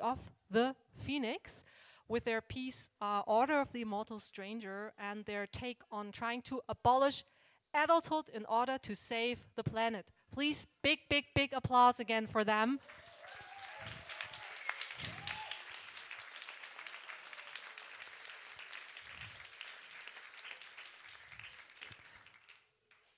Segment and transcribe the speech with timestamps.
[0.00, 0.18] of
[0.50, 1.64] the Phoenix
[2.08, 6.60] with their piece uh, Order of the Immortal Stranger and their take on trying to
[6.68, 7.24] abolish
[7.74, 10.10] adulthood in order to save the planet.
[10.32, 12.78] Please, big, big, big applause again for them.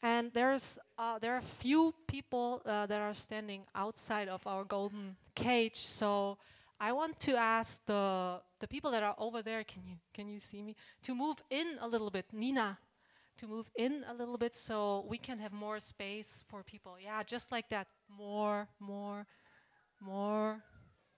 [0.03, 4.65] And there's uh, there are a few people uh, that are standing outside of our
[4.65, 5.77] golden cage.
[5.77, 6.39] So
[6.83, 9.65] I want to ask the the people that are over there.
[9.65, 10.75] Can you can you see me?
[11.03, 12.79] To move in a little bit, Nina.
[13.37, 16.97] To move in a little bit so we can have more space for people.
[17.03, 17.87] Yeah, just like that.
[18.09, 19.27] More, more,
[20.01, 20.63] more,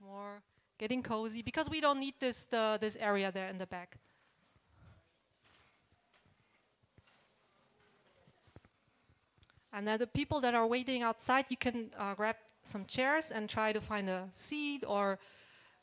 [0.00, 0.42] more.
[0.78, 3.98] Getting cozy because we don't need this the, this area there in the back.
[9.72, 13.48] And then the people that are waiting outside, you can uh, grab some chairs and
[13.48, 15.18] try to find a seat, or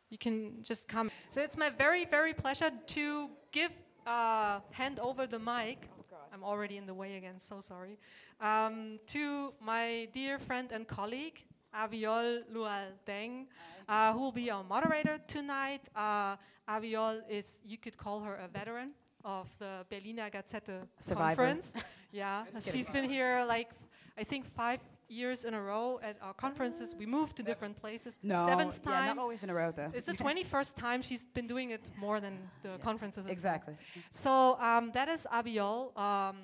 [0.09, 1.09] you can just come.
[1.29, 3.71] So it's my very, very pleasure to give,
[4.05, 5.87] uh, hand over the mic.
[6.11, 7.97] Oh I'm already in the way again, so sorry.
[8.41, 11.43] Um, to my dear friend and colleague,
[11.73, 13.45] Abiol Lual Deng,
[13.87, 15.81] uh, who will be our moderator tonight.
[15.95, 16.35] Uh,
[16.67, 18.91] Abiol is, you could call her a veteran
[19.25, 21.43] of the Berliner Gazette Survivor.
[21.43, 21.75] conference.
[22.11, 23.69] yeah, she's been here like
[24.17, 24.79] I think five
[25.09, 26.95] years in a row at our conferences.
[26.97, 28.19] We moved to different places.
[28.23, 29.15] No, seventh yeah, time.
[29.15, 29.91] not always in a row though.
[29.93, 33.25] It's the 21st time she's been doing it more than the conferences.
[33.25, 33.31] itself.
[33.31, 33.75] exactly.
[34.11, 35.97] So um, that is Abiol.
[35.97, 36.37] Um,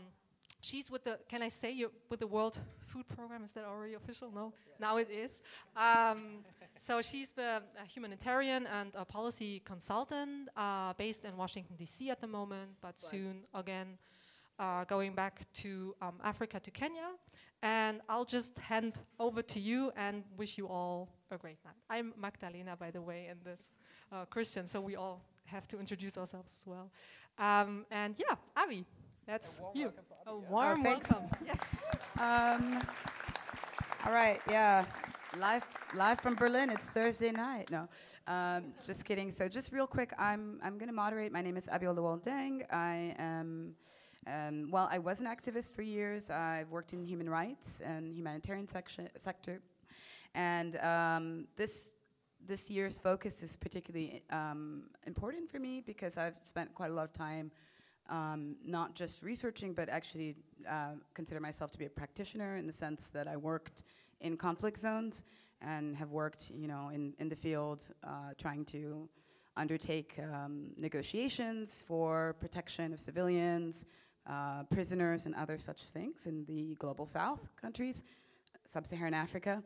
[0.62, 3.44] she's with the, can I say, you, with the World Food Program?
[3.44, 4.32] Is that already official?
[4.34, 4.54] No?
[4.80, 5.42] Now it is.
[5.76, 6.44] Um,
[6.78, 12.10] so she's the, a humanitarian and a policy consultant uh, based in Washington, D.C.
[12.10, 13.98] at the moment, but soon again
[14.60, 17.10] uh, going back to um, Africa, to Kenya.
[17.62, 21.76] And I'll just hand over to you and wish you all a great night.
[21.90, 23.74] I'm Magdalena, by the way, and this
[24.12, 26.92] uh, Christian, so we all have to introduce ourselves as well.
[27.38, 28.86] Um, and yeah, Avi,
[29.26, 29.92] that's you.
[30.28, 31.10] A warm thanks.
[31.10, 31.30] welcome.
[31.46, 31.76] Yes.
[32.22, 32.82] Um,
[34.06, 34.86] all right, yeah.
[35.38, 35.66] Live,
[35.96, 36.70] live from Berlin.
[36.70, 37.70] It's Thursday night.
[37.70, 37.90] No,
[38.28, 39.32] um, just kidding.
[39.32, 41.32] So, just real quick, I'm I'm going to moderate.
[41.32, 42.64] My name is Abiol Lual Deng.
[42.72, 43.76] I am.
[44.28, 46.32] Um, well, I was an activist for years.
[46.32, 49.62] I've worked in human rights and humanitarian section, sector,
[50.34, 51.92] and um, this
[52.48, 57.06] this year's focus is particularly um, important for me because I've spent quite a lot
[57.06, 57.52] of time
[58.10, 60.36] um, not just researching, but actually
[60.70, 63.84] uh, consider myself to be a practitioner in the sense that I worked
[64.22, 65.24] in conflict zones
[65.62, 69.10] and have worked, you know, in, in the field uh, trying to
[69.58, 73.86] undertake um, negotiations for protection of civilians,
[74.30, 78.04] uh, prisoners, and other such things in the global south countries,
[78.66, 79.64] sub-Saharan Africa.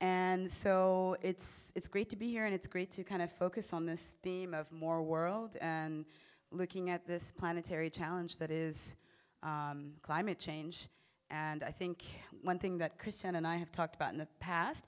[0.00, 3.72] And so it's it's great to be here, and it's great to kind of focus
[3.72, 6.06] on this theme of more world and
[6.50, 8.96] looking at this planetary challenge that is
[9.42, 10.88] um, climate change.
[11.30, 12.02] And I think
[12.42, 14.84] one thing that Christian and I have talked about in the past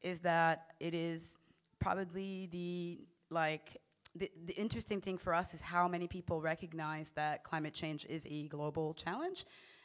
[0.00, 1.38] is that it is
[1.78, 3.00] probably the
[3.30, 3.76] like
[4.16, 8.26] the, the interesting thing for us is how many people recognize that climate change is
[8.30, 9.44] a global challenge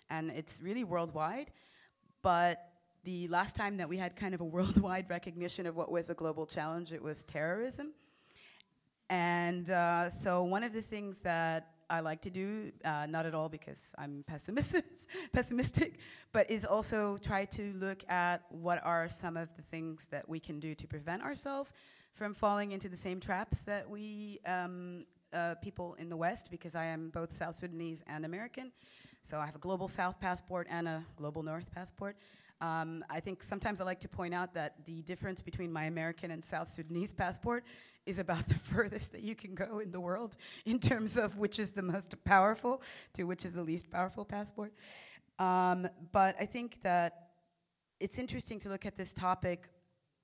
[0.09, 1.51] and it's really worldwide.
[2.21, 2.69] But
[3.03, 6.13] the last time that we had kind of a worldwide recognition of what was a
[6.13, 7.93] global challenge, it was terrorism.
[9.09, 13.33] And uh, so one of the things that I like to do, uh, not at
[13.33, 14.85] all because I'm pessimistic,
[15.33, 15.97] pessimistic,
[16.31, 20.39] but is also try to look at what are some of the things that we
[20.39, 21.73] can do to prevent ourselves
[22.19, 26.75] from falling into the same traps that we um, uh, people in the West, because
[26.75, 28.73] I am both South Sudanese and American.
[29.23, 32.17] So I have a global South passport and a global North passport.
[32.59, 36.31] Um, I think sometimes I like to point out that the difference between my American
[36.31, 37.63] and South Sudanese passport
[38.05, 40.35] is about the furthest that you can go in the world
[40.65, 42.81] in terms of which is the most powerful
[43.13, 44.73] to which is the least powerful passport.
[45.39, 47.29] Um, but I think that
[48.01, 49.69] it's interesting to look at this topic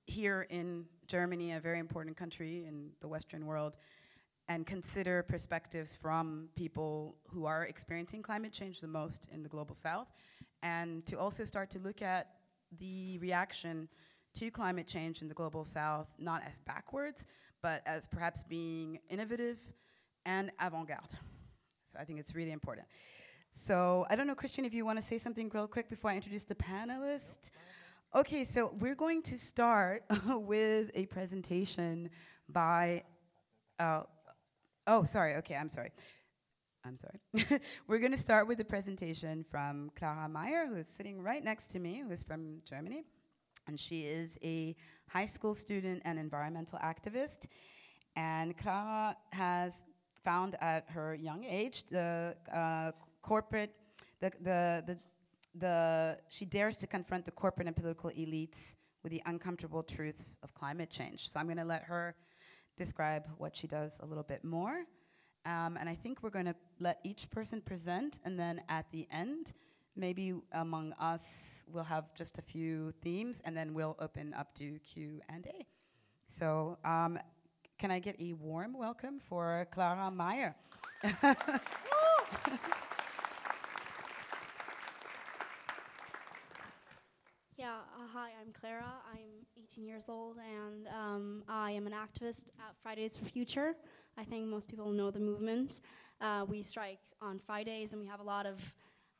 [0.06, 3.76] here in Germany, a very important country in the Western world,
[4.48, 9.74] and consider perspectives from people who are experiencing climate change the most in the global
[9.74, 10.08] south,
[10.62, 12.28] and to also start to look at
[12.78, 13.88] the reaction
[14.34, 17.26] to climate change in the global south, not as backwards,
[17.62, 19.58] but as perhaps being innovative
[20.24, 21.10] and avant garde.
[21.84, 22.86] So I think it's really important.
[23.50, 26.16] So I don't know, Christian, if you want to say something real quick before I
[26.16, 27.50] introduce the panelists.
[28.14, 32.08] Okay, so we're going to start with a presentation
[32.48, 33.02] by.
[33.78, 34.02] Uh,
[34.86, 35.34] oh, sorry.
[35.36, 35.90] Okay, I'm sorry.
[36.84, 37.60] I'm sorry.
[37.88, 41.68] we're going to start with a presentation from Clara Mayer, who is sitting right next
[41.72, 43.04] to me, who is from Germany.
[43.66, 44.76] and she is a
[45.08, 47.48] high school student and environmental activist.
[48.14, 49.82] And Clara has
[50.24, 53.72] found at her young age the uh, corporate,
[54.20, 54.98] the, the, the,
[55.58, 60.52] the, she dares to confront the corporate and political elites with the uncomfortable truths of
[60.54, 61.30] climate change.
[61.30, 62.14] So I'm going to let her
[62.76, 64.84] describe what she does a little bit more.
[65.44, 69.06] Um, and I think we're going to let each person present, and then at the
[69.12, 69.54] end,
[69.94, 74.78] maybe among us, we'll have just a few themes, and then we'll open up to
[74.80, 75.64] Q and A.
[76.26, 77.18] So, um,
[77.78, 80.56] can I get a warm welcome for Clara Mayer?
[87.58, 88.92] Yeah, uh, hi, I'm Clara.
[89.12, 93.74] I'm 18 years old, and um, I am an activist at Fridays for Future.
[94.16, 95.80] I think most people know the movement.
[96.20, 98.60] Uh, we strike on Fridays, and we have a lot of,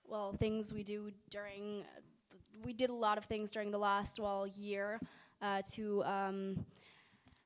[0.07, 1.81] well, things we do during.
[1.81, 5.01] Uh, we did a lot of things during the last well year
[5.43, 6.65] uh, to um,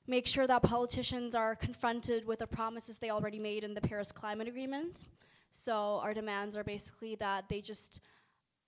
[0.06, 4.12] make sure that politicians are confronted with the promises they already made in the Paris
[4.12, 5.06] Climate Agreement.
[5.52, 8.02] So our demands are basically that they just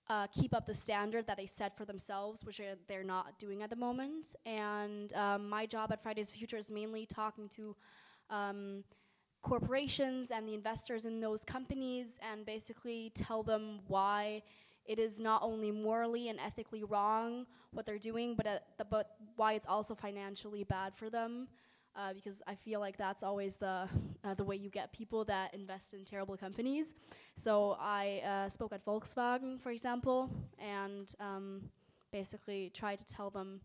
[0.09, 3.63] uh, keep up the standard that they set for themselves, which are, they're not doing
[3.63, 4.35] at the moment.
[4.45, 7.75] And um, my job at Fridays Future is mainly talking to
[8.29, 8.83] um,
[9.41, 14.41] corporations and the investors in those companies and basically tell them why
[14.85, 19.15] it is not only morally and ethically wrong what they're doing, but, uh, the, but
[19.35, 21.47] why it's also financially bad for them
[21.95, 23.87] uh, because I feel like that's always the
[24.23, 26.95] uh, the way you get people that invest in terrible companies.
[27.35, 30.29] So I uh, spoke at Volkswagen, for example,
[30.59, 31.69] and um,
[32.11, 33.61] basically tried to tell them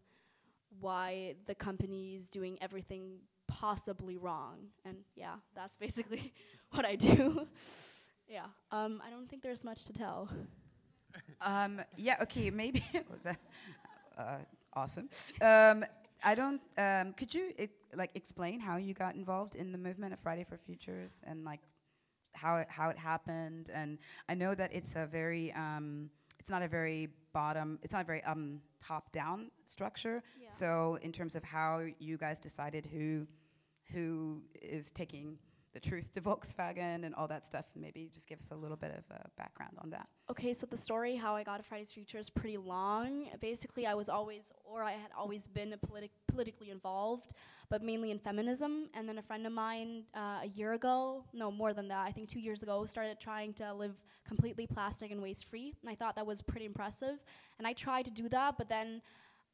[0.81, 4.69] why the company is doing everything possibly wrong.
[4.85, 6.33] And yeah, that's basically
[6.71, 7.47] what I do.
[8.29, 10.29] yeah, um, I don't think there's much to tell.
[11.41, 12.85] Um, yeah, okay, maybe.
[14.19, 14.39] uh,
[14.75, 15.09] awesome.
[15.41, 15.85] Um,
[16.23, 16.61] I don't.
[16.77, 17.53] Um, could you
[17.95, 21.61] like explain how you got involved in the movement of Friday for Futures and like
[22.35, 23.71] how it, how it happened?
[23.73, 23.99] And
[24.29, 27.79] I know that it's a very um, it's not a very bottom.
[27.83, 30.23] It's not a very um, top down structure.
[30.41, 30.49] Yeah.
[30.51, 33.27] So in terms of how you guys decided who
[33.93, 35.39] who is taking
[35.81, 37.67] the truth to Volkswagen and all that stuff.
[37.77, 40.09] Maybe just give us a little bit of a background on that.
[40.31, 43.29] Okay, so the story how I got a Fridays Future is pretty long.
[43.41, 47.35] Basically, I was always, or I had always been politi- politically involved,
[47.71, 48.89] but mainly in feminism.
[48.95, 52.11] And then a friend of mine uh, a year ago, no more than that, I
[52.11, 53.95] think two years ago, started trying to live
[54.27, 55.75] completely plastic and waste free.
[55.81, 57.19] And I thought that was pretty impressive.
[57.59, 59.01] And I tried to do that, but then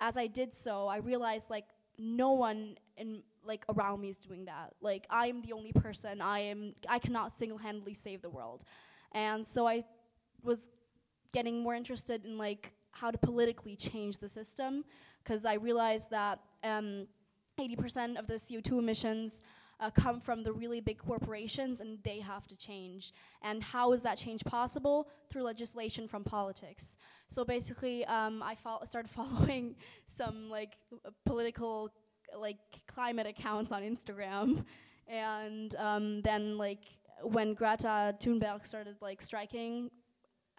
[0.01, 1.67] as I did so, I realized like
[1.99, 4.75] no one in like around me is doing that.
[4.81, 6.21] Like I am the only person.
[6.21, 8.65] I am I cannot single-handedly save the world.
[9.13, 9.85] And so I
[10.43, 10.71] was
[11.33, 14.85] getting more interested in like how to politically change the system
[15.23, 17.07] because I realized that um,
[17.59, 19.43] 80% of the CO2 emissions
[19.81, 23.13] uh, come from the really big corporations and they have to change.
[23.43, 25.09] And how is that change possible?
[25.31, 26.97] Through legislation from politics.
[27.29, 29.75] So basically, um, I fo started following
[30.07, 31.91] some like uh, political
[32.39, 34.65] like climate accounts on Instagram,
[35.09, 36.81] and um, then like
[37.23, 39.91] when Greta Thunberg started like striking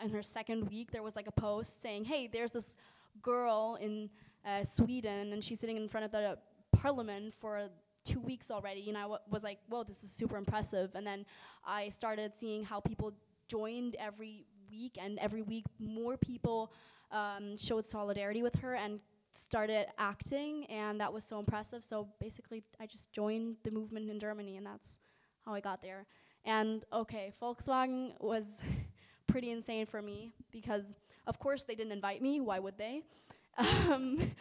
[0.04, 2.76] in her second week, there was like a post saying, "Hey, there's this
[3.22, 4.10] girl in
[4.46, 6.38] uh, Sweden, and she's sitting in front of the
[6.78, 7.70] parliament for."
[8.06, 11.26] two weeks already and I was like whoa this is super impressive and then
[11.66, 13.12] i started seeing how people
[13.48, 16.72] joined every week and every week more people
[17.12, 19.00] um, showed solidarity with her and
[19.36, 21.84] started acting, and that was so impressive.
[21.84, 25.00] So basically, I just joined the movement in Germany, and that's
[25.46, 26.06] how I got there.
[26.46, 28.46] And okay, Volkswagen was
[29.28, 30.94] pretty insane for me because,
[31.28, 32.40] of course, they didn't invite me.
[32.40, 33.04] Why would they?
[33.58, 34.32] um,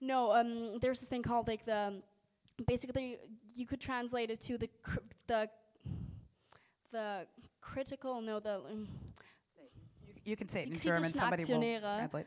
[0.00, 2.02] no, um, there's this thing called like the.
[2.66, 3.18] Basically,
[3.54, 5.48] you could translate it to the cr- the
[6.92, 7.26] the
[7.60, 8.20] critical.
[8.20, 8.56] No, the.
[8.56, 8.88] Um,
[10.06, 11.10] you, you, can say it in German.
[11.10, 12.26] Somebody will translate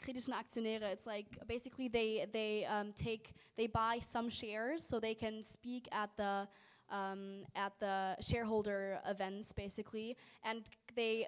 [0.00, 0.92] kritischen Aktionäre.
[0.92, 5.88] It's like basically they they um, take they buy some shares so they can speak
[5.92, 6.48] at the
[6.90, 11.26] um, at the shareholder events basically, and they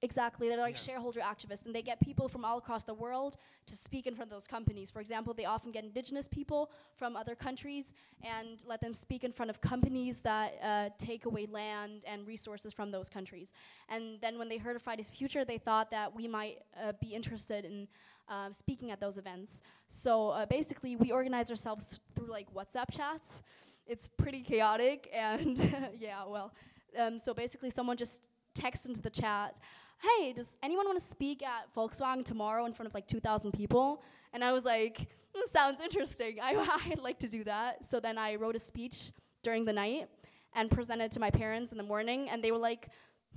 [0.00, 0.92] Exactly, they're like yeah.
[0.92, 3.36] shareholder activists, and they get people from all across the world
[3.66, 4.92] to speak in front of those companies.
[4.92, 9.32] For example, they often get indigenous people from other countries and let them speak in
[9.32, 13.52] front of companies that uh, take away land and resources from those countries.
[13.88, 16.92] And then when they heard of Fridays for Future, they thought that we might uh,
[17.00, 17.88] be interested in
[18.28, 19.62] uh, speaking at those events.
[19.88, 23.42] So uh, basically, we organize ourselves through like WhatsApp chats.
[23.84, 25.58] It's pretty chaotic, and
[25.98, 26.52] yeah, well,
[26.96, 28.20] um, so basically, someone just
[28.54, 29.56] texts into the chat
[30.00, 34.02] hey, does anyone want to speak at Volkswagen tomorrow in front of like 2,000 people?
[34.32, 36.38] And I was like, mm, sounds interesting.
[36.42, 36.54] I,
[36.90, 37.84] I'd like to do that.
[37.84, 39.12] So then I wrote a speech
[39.42, 40.08] during the night
[40.54, 42.88] and presented to my parents in the morning, and they were like,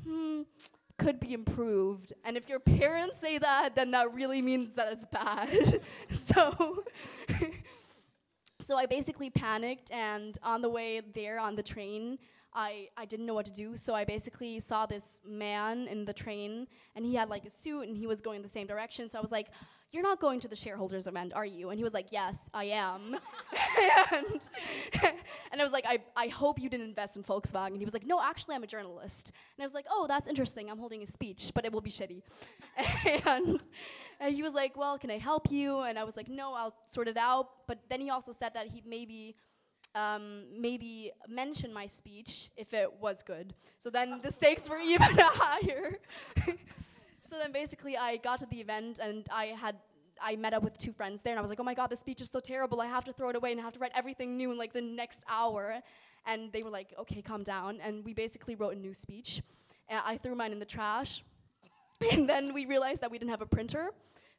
[0.03, 0.41] hmm,
[0.97, 2.13] could be improved.
[2.23, 5.81] And if your parents say that, then that really means that it's bad.
[6.09, 6.83] so,
[8.65, 12.17] so I basically panicked, and on the way there on the train,
[12.53, 16.13] I, I didn't know what to do, so I basically saw this man in the
[16.13, 19.10] train, and he had like a suit, and he was going the same direction.
[19.10, 19.48] So I was like,
[19.91, 22.65] "You're not going to the shareholders event, are you?" And he was like, "Yes, I
[22.65, 23.17] am."
[24.12, 24.41] and,
[25.51, 27.93] and I was like, I, "I hope you didn't invest in Volkswagen." And he was
[27.93, 30.70] like, "No, actually, I'm a journalist." And I was like, "Oh, that's interesting.
[30.70, 32.22] I'm holding a speech, but it will be shitty."
[33.25, 33.65] and,
[34.20, 36.75] and he was like, "Well, can I help you?" And I was like, "No, I'll
[36.89, 39.38] sort it out." But then he also said that he maybe
[39.95, 43.53] um, maybe mention my speech if it was good.
[43.79, 46.00] So then the stakes were even higher.
[47.24, 49.75] so then basically I got to the event and I had
[50.24, 52.00] I met up with two friends there and I was like, oh my god, this
[52.00, 52.79] speech is so terrible.
[52.79, 54.71] I have to throw it away and I have to write everything new in like
[54.71, 55.81] the next hour.
[56.27, 57.79] And they were like, okay, calm down.
[57.81, 59.41] And we basically wrote a new speech.
[59.89, 61.24] And I threw mine in the trash.
[62.12, 63.89] and then we realized that we didn't have a printer.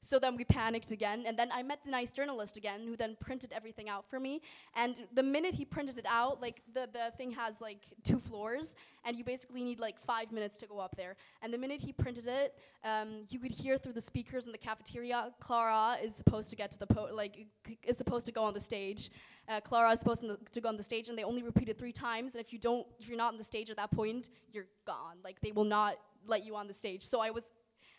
[0.05, 3.17] So then we panicked again, and then I met the nice journalist again, who then
[3.21, 4.43] printed everything out for me.
[4.75, 8.75] And the minute he printed it out, like the, the thing has like two floors,
[9.05, 11.15] and you basically need like five minutes to go up there.
[11.41, 14.59] And the minute he printed it, um, you could hear through the speakers in the
[14.59, 17.47] cafeteria, Clara is supposed to get to the po- like
[17.85, 19.09] is supposed to go on the stage.
[19.49, 21.93] Uh, Clara is supposed to, go on the stage, and they only repeat it three
[21.93, 22.35] times.
[22.35, 25.19] And if you don't, if you're not on the stage at that point, you're gone.
[25.23, 25.95] Like they will not
[26.27, 27.05] let you on the stage.
[27.05, 27.45] So I was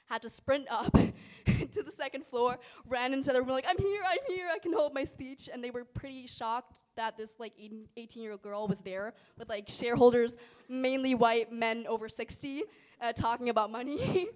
[0.10, 0.96] had to sprint up
[1.72, 4.74] to the second floor, ran into the room like, I'm here, I'm here, I can
[4.74, 5.50] hold my speech.
[5.52, 7.54] And they were pretty shocked that this like
[7.98, 10.36] 18 year old girl was there with like shareholders,
[10.70, 12.64] mainly white men over 60,
[13.02, 14.28] uh, talking about money.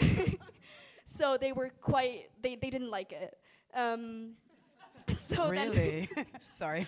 [1.06, 3.36] so they were quite, they, they didn't like it.
[3.74, 4.32] Um,
[5.22, 6.08] so really?
[6.52, 6.86] Sorry.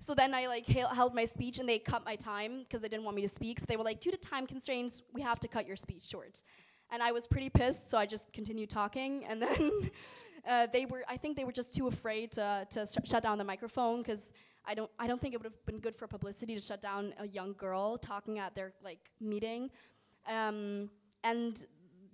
[0.00, 3.04] so then I like held my speech and they cut my time because they didn't
[3.04, 3.58] want me to speak.
[3.60, 6.42] So they were like, due to time constraints, we have to cut your speech short
[6.92, 9.24] and I was pretty pissed, so I just continued talking.
[9.24, 9.90] And then
[10.48, 13.38] uh, they were, I think they were just too afraid to, to sh- shut down
[13.38, 14.32] the microphone because
[14.66, 17.14] I don't, I don't think it would have been good for publicity to shut down
[17.18, 19.70] a young girl talking at their like meeting.
[20.28, 20.90] Um,
[21.24, 21.64] and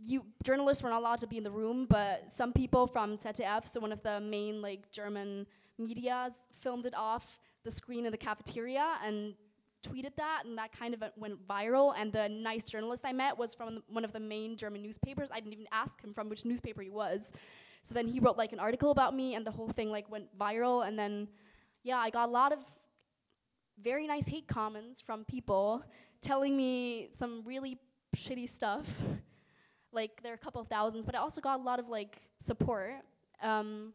[0.00, 3.66] you journalists were not allowed to be in the room, but some people from ZDF,
[3.66, 5.44] so one of the main like German
[5.76, 9.34] medias, filmed it off the screen in the cafeteria and
[9.86, 11.94] tweeted that, and that kind of went viral.
[11.96, 15.28] And the nice journalist I met was from one of the main German newspapers.
[15.32, 17.32] I didn't even ask him from which newspaper he was.
[17.82, 20.36] So then he wrote like an article about me, and the whole thing like went
[20.38, 20.86] viral.
[20.86, 21.28] And then,
[21.82, 22.58] yeah, I got a lot of
[23.82, 25.82] very nice hate comments from people
[26.20, 27.78] telling me some really
[28.16, 28.86] shitty stuff.
[29.92, 32.20] like there are a couple of thousands, but I also got a lot of like
[32.40, 32.94] support.
[33.42, 33.92] Um,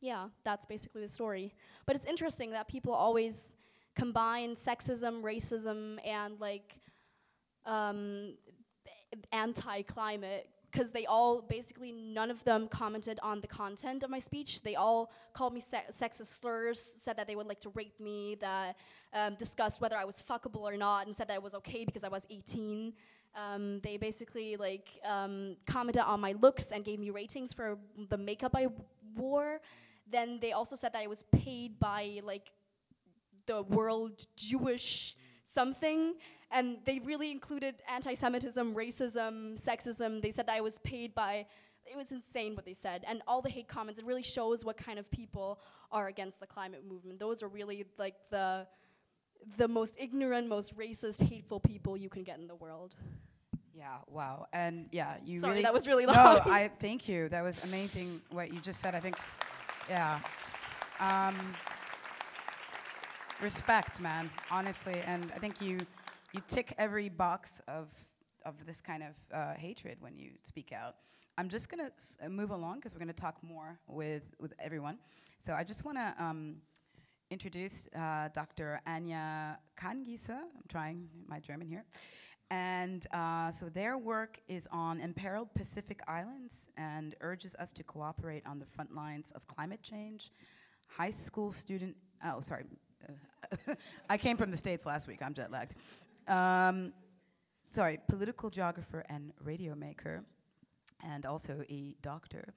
[0.00, 1.54] yeah, that's basically the story.
[1.86, 3.52] But it's interesting that people always
[3.96, 6.78] combine sexism, racism, and like
[7.64, 8.34] um,
[9.32, 14.62] anti-climate because they all basically none of them commented on the content of my speech.
[14.62, 18.36] They all called me se- sexist slurs, said that they would like to rape me,
[18.40, 18.76] that
[19.14, 22.04] um, discussed whether I was fuckable or not, and said that it was okay because
[22.04, 22.92] I was 18.
[23.34, 27.78] Um, they basically like um, commented on my looks and gave me ratings for
[28.10, 28.68] the makeup I
[29.16, 29.60] wore.
[30.10, 32.50] Then they also said that I was paid by like
[33.46, 36.14] the world Jewish something.
[36.50, 40.22] And they really included anti Semitism, racism, sexism.
[40.22, 41.46] They said that I was paid by,
[41.84, 43.04] it was insane what they said.
[43.08, 45.60] And all the hate comments, it really shows what kind of people
[45.90, 47.18] are against the climate movement.
[47.18, 48.66] Those are really like the,
[49.56, 52.94] the most ignorant, most racist, hateful people you can get in the world.
[53.76, 54.46] Yeah, wow.
[54.52, 56.16] And yeah, you Sorry, really that was really long.
[56.16, 57.28] No, I thank you.
[57.28, 58.94] That was amazing what you just said.
[58.94, 59.16] I think
[59.88, 60.20] yeah.
[60.98, 61.36] Um,
[63.42, 65.00] respect, man, honestly.
[65.06, 65.80] And I think you
[66.32, 67.88] you tick every box of
[68.44, 70.96] of this kind of uh, hatred when you speak out.
[71.38, 74.98] I'm just gonna s- uh, move along because we're gonna talk more with with everyone.
[75.38, 76.56] So I just want to um,
[77.30, 78.80] introduce uh, Dr.
[78.88, 80.30] Anja Kanngieser.
[80.56, 81.84] I'm trying my German here.
[82.50, 88.44] And uh, so their work is on imperiled Pacific islands and urges us to cooperate
[88.46, 90.30] on the front lines of climate change.
[90.86, 92.64] High school student, oh, sorry,
[94.10, 95.20] I came from the States last week.
[95.22, 95.74] I'm jet lagged.
[96.28, 96.92] Um,
[97.60, 100.24] sorry, political geographer and radio maker,
[101.04, 102.54] and also a doctor.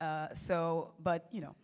[0.00, 1.54] Uh, so, but you know,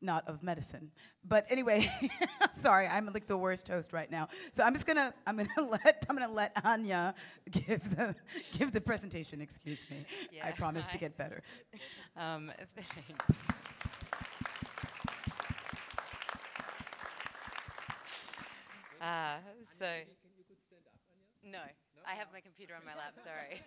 [0.00, 0.90] not of medicine.
[1.24, 1.90] But anyway,
[2.60, 4.28] sorry, I'm like the worst host right now.
[4.52, 7.14] So I'm just gonna I'm gonna let I'm gonna let Anja
[7.50, 8.14] give the
[8.52, 9.40] give the presentation.
[9.40, 10.04] Excuse me.
[10.32, 10.92] Yeah, I promise hi.
[10.92, 11.42] to get better.
[12.16, 13.48] Um, thanks.
[19.00, 19.86] Uh, so,
[21.44, 21.58] no,
[22.06, 23.14] I have my computer on my lap.
[23.22, 23.60] Sorry.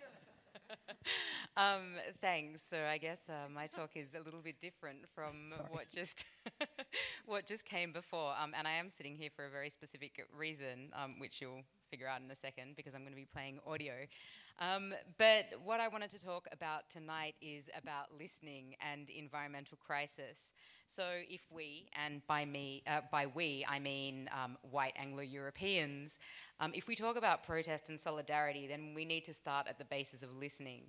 [1.56, 2.62] um, thanks.
[2.62, 6.26] So I guess uh, my talk is a little bit different from what just
[7.26, 10.90] what just came before, um, and I am sitting here for a very specific reason,
[10.94, 11.62] um, which you'll
[11.92, 13.92] figure out in a second because I'm going to be playing audio.
[14.60, 20.54] Um, but what I wanted to talk about tonight is about listening and environmental crisis.
[20.86, 26.18] So, if we, and by me, uh, by we, I mean um, white Anglo-Europeans,
[26.60, 29.84] um, if we talk about protest and solidarity, then we need to start at the
[29.84, 30.84] basis of listening.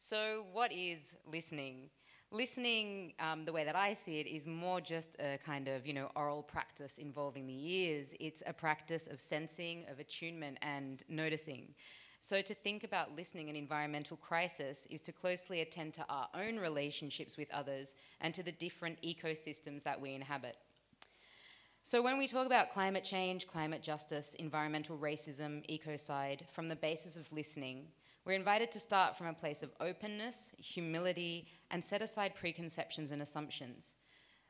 [0.00, 1.90] So, what is listening?
[2.30, 5.94] Listening, um, the way that I see it, is more just a kind of you
[5.94, 8.14] know oral practice involving the ears.
[8.20, 11.74] It's a practice of sensing, of attunement, and noticing.
[12.20, 16.58] So, to think about listening and environmental crisis is to closely attend to our own
[16.58, 20.56] relationships with others and to the different ecosystems that we inhabit.
[21.82, 27.16] So, when we talk about climate change, climate justice, environmental racism, ecocide, from the basis
[27.16, 27.86] of listening,
[28.28, 33.22] we're invited to start from a place of openness, humility, and set aside preconceptions and
[33.22, 33.94] assumptions.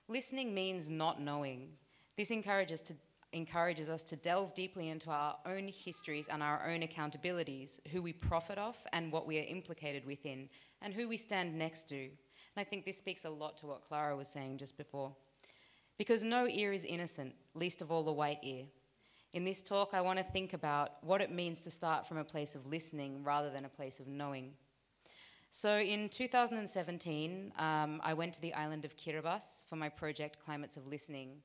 [0.09, 1.69] Listening means not knowing.
[2.17, 2.95] This encourages, to,
[3.33, 8.13] encourages us to delve deeply into our own histories and our own accountabilities, who we
[8.13, 10.49] profit off and what we are implicated within,
[10.83, 12.01] and who we stand next to.
[12.03, 12.11] And
[12.57, 15.15] I think this speaks a lot to what Clara was saying just before.
[15.99, 18.65] Because no ear is innocent, least of all the white ear.
[19.35, 22.25] In this talk, I want to think about what it means to start from a
[22.25, 24.53] place of listening rather than a place of knowing.
[25.51, 30.79] So in 2017, um, I went to the island of Kiribati for my project Climates
[30.79, 31.43] of Listening.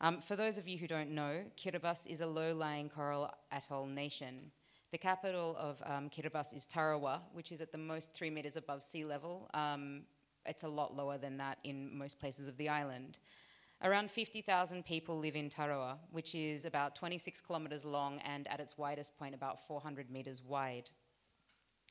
[0.00, 4.50] Um, for those of you who don't know, Kiribati is a low-lying coral atoll nation.
[4.90, 8.82] The capital of um, Kiribati is Tarawa, which is at the most three meters above
[8.82, 9.50] sea level.
[9.52, 10.02] Um,
[10.46, 13.18] it's a lot lower than that in most places of the island.
[13.82, 18.76] Around 50,000 people live in Tarawa, which is about 26 kilometers long and at its
[18.76, 20.90] widest point about 400 meters wide.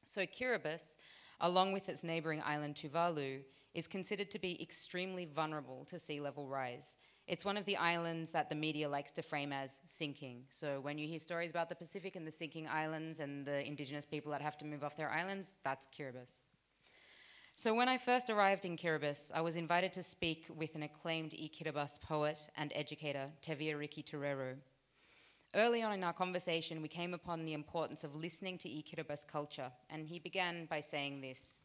[0.04, 0.98] So Kiribati,
[1.42, 3.42] along with its neighboring island Tuvalu,
[3.74, 6.96] is considered to be extremely vulnerable to sea level rise.
[7.26, 10.44] It's one of the islands that the media likes to frame as sinking.
[10.50, 14.06] So when you hear stories about the Pacific and the sinking islands and the indigenous
[14.06, 16.44] people that have to move off their islands, that's Kiribati.
[17.62, 21.34] So when I first arrived in Kiribati, I was invited to speak with an acclaimed
[21.38, 24.56] I-Kiribati poet and educator, Teweiariki Teaero.
[25.54, 29.70] Early on in our conversation, we came upon the importance of listening to I-Kiribati culture,
[29.90, 31.64] and he began by saying this.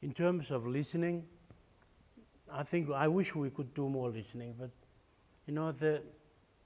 [0.00, 1.24] In terms of listening,
[2.52, 4.70] I think I wish we could do more listening, but
[5.44, 6.02] you know, the,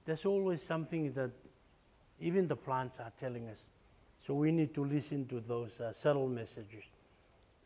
[0.05, 1.31] there's always something that
[2.21, 3.70] even the plants are telling us.
[4.31, 6.85] So we need to listen to those uh, subtle messages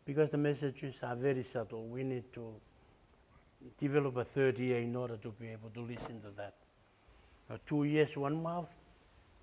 [0.07, 1.87] because the messages are very subtle.
[1.88, 2.55] We need to
[3.79, 6.55] develop a third ear in order to be able to listen to that.
[7.50, 8.74] Uh, two ears, one mouth,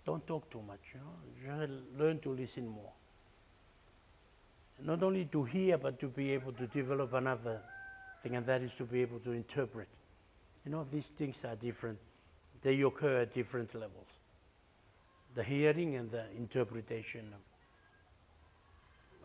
[0.03, 2.91] don't talk too much, you know, just learn to listen more
[4.84, 7.62] not only to hear, but to be able to develop another
[8.23, 9.89] thing, and that is to be able to interpret.
[10.65, 11.99] You know, these things are different,
[12.63, 14.07] they occur at different levels
[15.35, 17.33] the hearing and the interpretation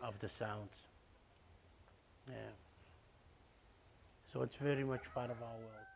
[0.01, 0.71] of, of the sounds.
[2.27, 2.35] Yeah.
[4.33, 5.87] So it's very much part of our world.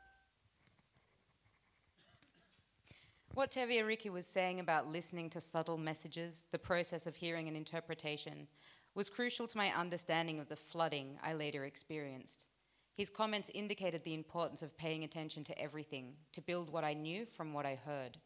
[3.34, 8.48] What Teweiariki was saying about listening to subtle messages, the process of hearing and interpretation,
[8.94, 12.48] was crucial to my understanding of the flooding I later experienced.
[12.94, 17.26] His comments indicated the importance of paying attention to everything, to build what I knew
[17.26, 18.18] from what I heard.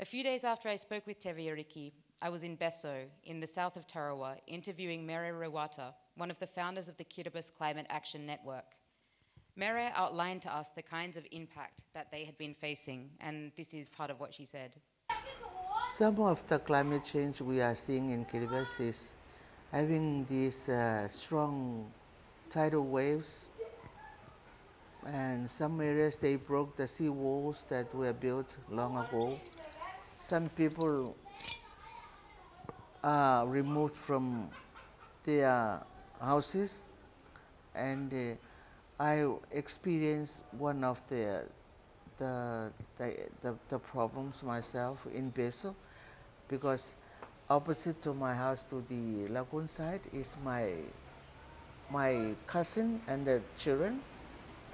[0.00, 1.90] A few days after I spoke with Teweiariki,
[2.22, 6.46] I was in Betio, in the south of Tarawa, interviewing Mere Rewata, one of the
[6.46, 8.76] founders of the Kiribati Climate Action Network.
[9.56, 13.74] Mere outlined to us the kinds of impact that they had been facing, and this
[13.74, 14.76] is part of what she said.
[15.96, 19.16] Some of the climate change we are seeing in Kiribati is
[19.72, 21.90] having these uh, strong
[22.50, 23.48] tidal waves
[25.04, 29.40] and some areas they broke the sea walls that were built long ago.
[30.28, 31.16] Some people
[33.02, 34.50] are removed from
[35.24, 35.80] their
[36.20, 36.82] houses
[37.74, 41.46] and uh, I experienced one of the
[42.18, 45.74] the, the, the, the problems myself in Betio
[46.46, 46.92] because
[47.48, 50.74] opposite to my house to the lagoon side is my
[51.90, 54.02] my cousin and the children,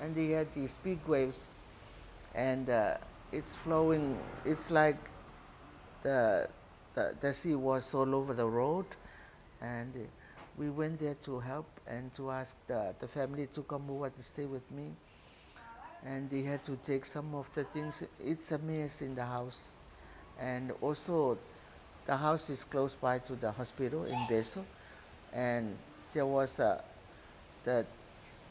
[0.01, 1.51] and they had these big waves,
[2.35, 2.97] and uh,
[3.31, 4.19] it's flowing.
[4.45, 4.99] It's like
[6.05, 6.49] the,
[6.95, 8.87] the the sea was all over the road,
[9.61, 9.93] and
[10.57, 14.23] we went there to help and to ask the, the family to come over to
[14.23, 14.93] stay with me.
[16.07, 18.05] And they had to take some of the things.
[18.23, 19.73] It's a mess in the house,
[20.39, 21.39] and also
[22.07, 24.65] the house is close by to the hospital in Betio,
[25.33, 25.77] and
[26.13, 26.85] there was a
[27.65, 27.87] the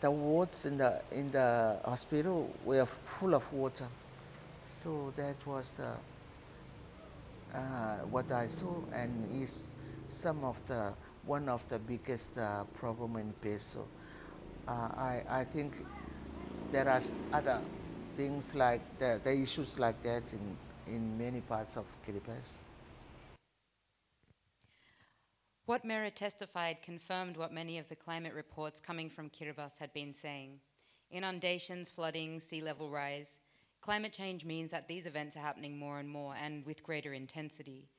[0.01, 3.87] the wards in the in the hospital were full of water.
[4.83, 5.93] So that was the
[7.53, 9.55] uh, what I saw, and is
[10.09, 10.93] some of the
[11.25, 13.85] one of the biggest uh, problem in Betio.
[14.67, 15.73] Uh, I I think
[16.71, 17.59] there are other
[18.15, 20.57] things like the, the issues like that in
[20.95, 22.63] in many parts of Kiribati.
[25.65, 30.13] What Mera testified confirmed what many of the climate reports coming from Kiribati had been
[30.13, 30.59] saying.
[31.09, 33.37] Inundations, flooding, sea level rise.
[33.83, 37.89] Climate change means that these events are happening more and more and with greater intensity.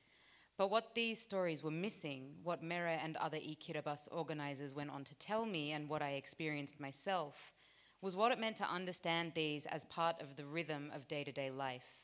[0.56, 5.14] But what these stories were missing, what Mera and other I-Kiribati organizers went on to
[5.16, 7.52] tell me and what I experienced myself,
[8.00, 11.98] was what it meant to understand these as part of the rhythm of day-to-day life.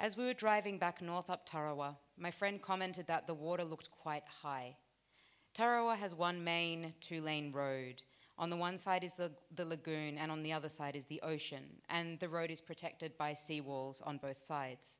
[0.00, 3.92] As we were driving back north up Tarawa, my friend commented that the water looked
[3.92, 4.76] quite high.
[5.54, 8.02] Tarawa has one main two lane road.
[8.38, 11.22] On the one side is the, the lagoon, and on the other side is the
[11.22, 14.98] ocean, and the road is protected by seawalls on both sides.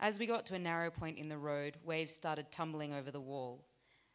[0.00, 3.20] As we got to a narrow point in the road, waves started tumbling over the
[3.20, 3.64] wall.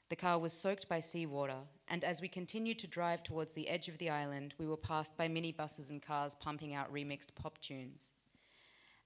[0.10, 3.88] The car was soaked by seawater, and as we continued to drive towards the edge
[3.88, 8.12] of the island, we were passed by minibuses and cars pumping out remixed pop tunes.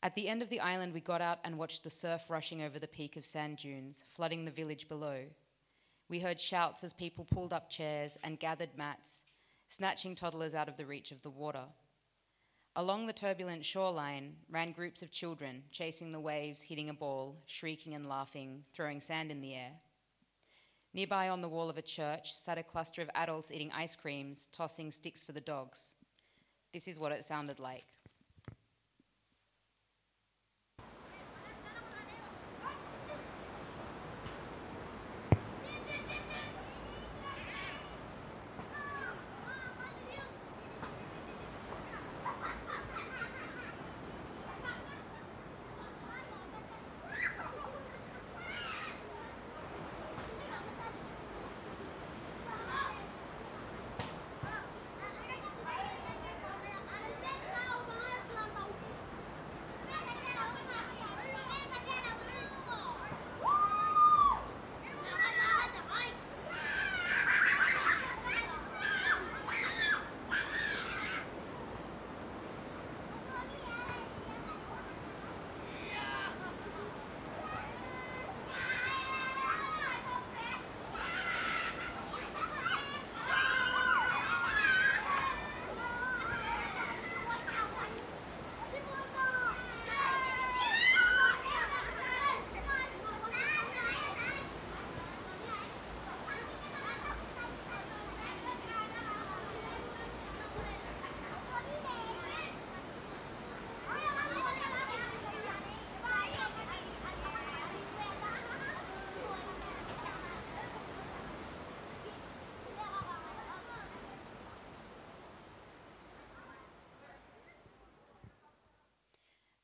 [0.04, 2.80] At the end of the island, we got out and watched the surf rushing over
[2.80, 5.26] the peak of sand dunes, flooding the village below.
[6.10, 9.24] We heard shouts as people pulled up chairs and gathered mats,
[9.70, 11.66] snatching toddlers out of the reach of the water.
[12.76, 17.96] Along the turbulent shoreline ran groups of children, chasing the waves, hitting a ball, shrieking
[17.96, 19.72] and laughing, throwing sand in the air.
[20.94, 24.48] Nearby on the wall of a church sat a cluster of adults eating ice creams,
[24.52, 25.96] tossing sticks for the dogs.
[26.72, 27.86] This is what it sounded like.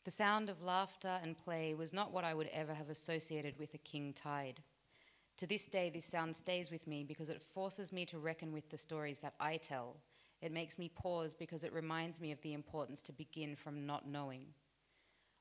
[0.04, 3.74] The sound of laughter and play was not what I would ever have associated with
[3.74, 4.62] a king tide.
[5.38, 8.70] To this day, this sound stays with me because it forces me to reckon with
[8.70, 9.96] the stories that I tell.
[10.42, 14.06] It makes me pause because it reminds me of the importance to begin from not
[14.06, 14.48] knowing.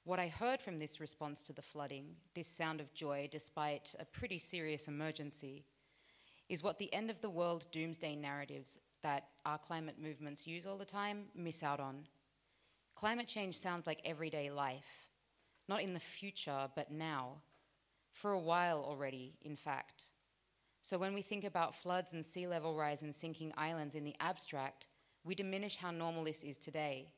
[0.04, 4.04] What I heard from this response to the flooding, this sound of joy despite a
[4.04, 5.64] pretty serious emergency,
[6.48, 10.78] is what the end of the world doomsday narratives that our climate movements use all
[10.78, 12.06] the time miss out on.
[12.94, 15.08] Climate change sounds like everyday life,
[15.68, 17.42] not in the future, but now.
[18.12, 20.10] For a while already, in fact.
[20.82, 24.16] So when we think about floods and sea level rise and sinking islands in the
[24.20, 24.88] abstract,
[25.24, 27.12] we diminish how normal this is today.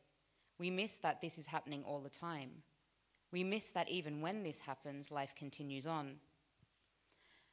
[0.59, 2.51] We miss that this is happening all the time.
[3.33, 6.17] We miss that even when this happens, life continues on.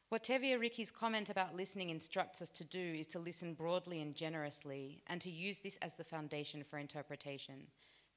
[0.09, 5.01] What Teweiariki's comment about listening instructs us to do is to listen broadly and generously,
[5.07, 7.67] and to use this as the foundation for interpretation,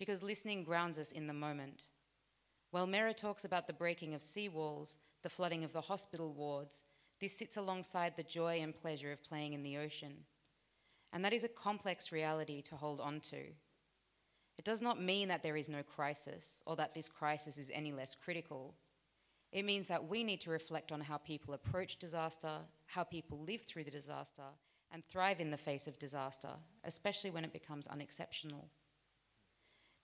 [0.04, 1.84] because listening grounds us in the moment.
[2.72, 6.84] While Mera talks about the breaking of seawalls, the flooding of the hospital wards,
[7.22, 10.26] this sits alongside the joy and pleasure of playing in the ocean.
[11.14, 13.36] and that is a complex reality to hold on to.
[14.58, 17.92] It does not mean that there is no crisis or that this crisis is any
[17.92, 18.74] less critical.
[19.52, 23.62] It means that we need to reflect on how people approach disaster, how people live
[23.62, 24.42] through the disaster,
[24.90, 26.50] and thrive in the face of disaster,
[26.84, 28.68] especially when it becomes unexceptional.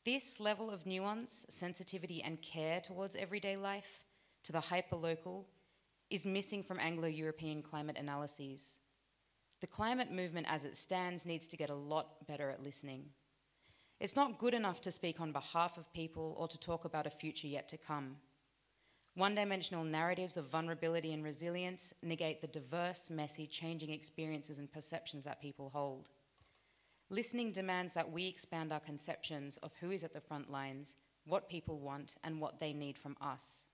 [0.05, 4.05] This level of nuance, sensitivity, and care towards everyday life,
[4.45, 5.45] to the hyperlocal,
[6.09, 8.79] is missing from Anglo European climate analyses.
[9.61, 13.11] The climate movement as it stands needs to get a lot better at listening.
[14.01, 17.11] It's not good enough to speak on behalf of people or to talk about a
[17.11, 18.17] future yet to come.
[19.15, 25.25] One dimensional narratives of vulnerability and resilience negate the diverse, messy, changing experiences and perceptions
[25.25, 26.09] that people hold.
[27.13, 30.95] Listening demands that we expand our conceptions of who is at the front lines,
[31.27, 33.65] what people want, and what they need from us.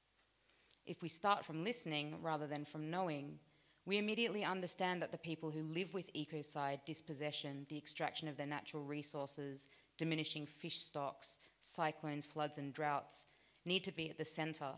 [0.87, 3.39] If we start from listening rather than from knowing,
[3.85, 8.47] we immediately understand that the people who live with ecocide, dispossession, the extraction of their
[8.47, 9.69] natural resources,
[9.99, 13.27] diminishing fish stocks, cyclones, floods, and droughts
[13.67, 14.73] need to be at the centre.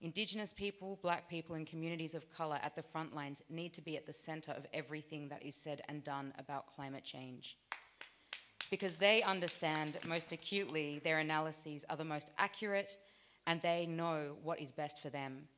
[0.00, 3.96] Indigenous people, black people, and communities of colour at the front lines need to be
[3.96, 7.58] at the centre of everything that is said and done about climate change.
[8.70, 12.96] Because they understand most acutely, their analyses are the most accurate,
[13.46, 15.48] and they know what is best for them.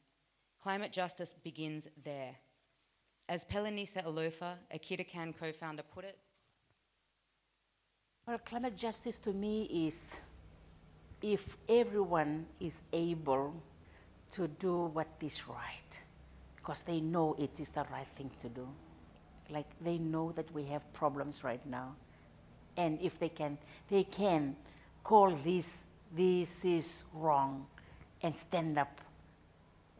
[0.63, 2.35] Climate justice begins there.
[3.29, 6.19] As Pelenise Alofa, a KiriCAN co founder, put it,
[8.27, 10.17] well, climate justice to me is
[11.23, 13.55] if everyone is able
[14.33, 16.01] to do what is right,
[16.57, 18.69] because they know it is the right thing to do.
[19.49, 21.95] Like they know that we have problems right now.
[22.79, 23.59] And if they can,
[23.91, 24.57] they can
[25.03, 25.85] call this,
[26.17, 27.67] this is wrong,
[28.23, 29.01] and stand up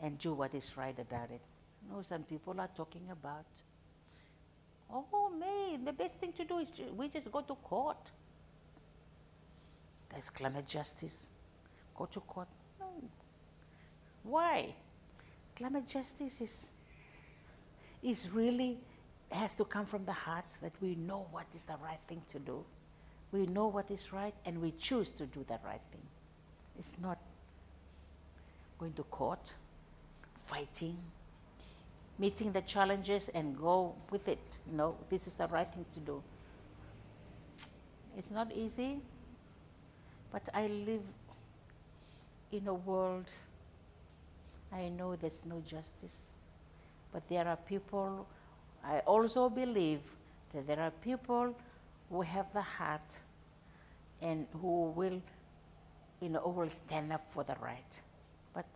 [0.01, 1.41] and do what is right about it.
[1.83, 3.47] You know, some people are talking about,
[4.93, 8.13] oh, man, the best thing to do is we just go to court.
[10.11, 11.31] There's climate justice.
[11.97, 12.49] Go to court.
[12.79, 12.87] No.
[14.23, 14.73] Why?
[15.57, 16.67] Climate justice is,
[18.05, 18.79] is really
[19.33, 22.39] has to come from the heart that we know what is the right thing to
[22.39, 22.65] do.
[23.33, 26.07] We know what is right and we choose to do the right thing.
[26.79, 27.19] It's not
[28.79, 29.55] going to court,
[30.47, 30.97] fighting,
[32.19, 34.59] meeting the challenges and go with it.
[34.73, 36.23] No, this is the right thing to do.
[38.17, 39.01] It's not easy,
[40.33, 41.03] but I live
[42.51, 43.27] in a world
[44.73, 46.33] I know there's no justice.
[47.13, 48.27] But there are people,
[48.85, 50.01] I also believe
[50.55, 51.55] that there are people
[52.11, 53.19] who have the heart
[54.23, 55.21] and who will,
[56.21, 58.01] you know, will stand up for the right.
[58.55, 58.67] But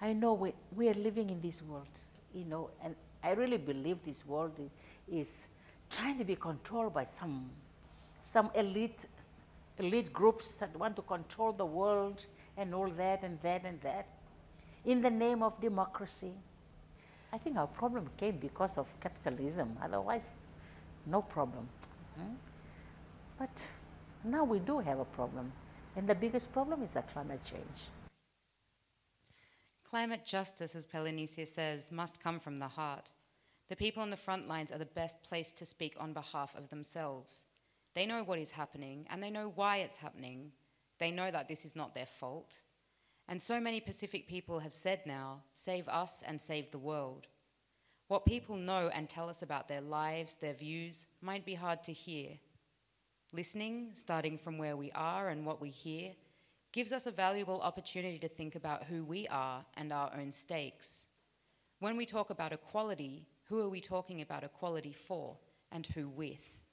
[0.00, 2.00] I know we, we are living in this world,
[2.34, 4.58] you know, and I really believe this world
[5.10, 5.48] is
[5.90, 7.50] trying to be controlled by some,
[8.20, 9.06] some elite,
[9.78, 12.24] elite groups that want to control the world
[12.56, 14.06] and all that and that and that
[14.84, 16.32] in the name of democracy.
[17.32, 20.30] I think our problem came because of capitalism, otherwise,
[21.06, 21.68] no problem.
[22.16, 22.34] Hmm?
[23.38, 23.72] But
[24.24, 25.52] now we do have a problem,
[25.96, 27.90] and the biggest problem is the climate change.
[29.88, 33.12] Climate justice, as Pelenise says, must come from the heart.
[33.68, 36.70] The people on the front lines are the best placed to speak on behalf of
[36.70, 37.44] themselves.
[37.94, 40.52] They know what is happening and they know why it's happening.
[40.98, 42.60] They know that this is not their fault.
[43.28, 47.26] And so many Pacific people have said now save us and save the world.
[48.08, 51.92] What people know and tell us about their lives, their views, might be hard to
[51.92, 52.38] hear.
[53.32, 56.12] Listening, starting from where we are and what we hear,
[56.72, 61.08] gives us a valuable opportunity to think about who we are and our own stakes.
[61.80, 65.36] When we talk about equality, who are we talking about equality for
[65.72, 66.65] and who with?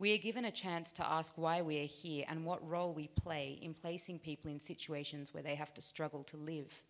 [0.00, 3.08] We are given a chance to ask why we are here and what role we
[3.08, 6.82] play in placing people in situations where they have to struggle to live.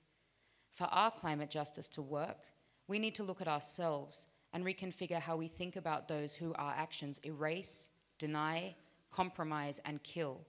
[0.75, 2.37] For our climate justice to work,
[2.87, 6.75] we need to look at ourselves and reconfigure how we think about those who our
[6.77, 8.75] actions erase, deny,
[9.11, 10.43] compromise, and kill.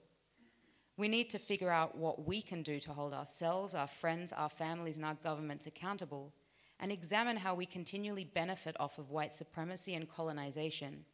[0.98, 4.50] We need to figure out what we can do to hold ourselves, our friends, our
[4.50, 6.34] families, and our governments accountable,
[6.78, 11.06] and examine how we continually benefit off of white supremacy and colonization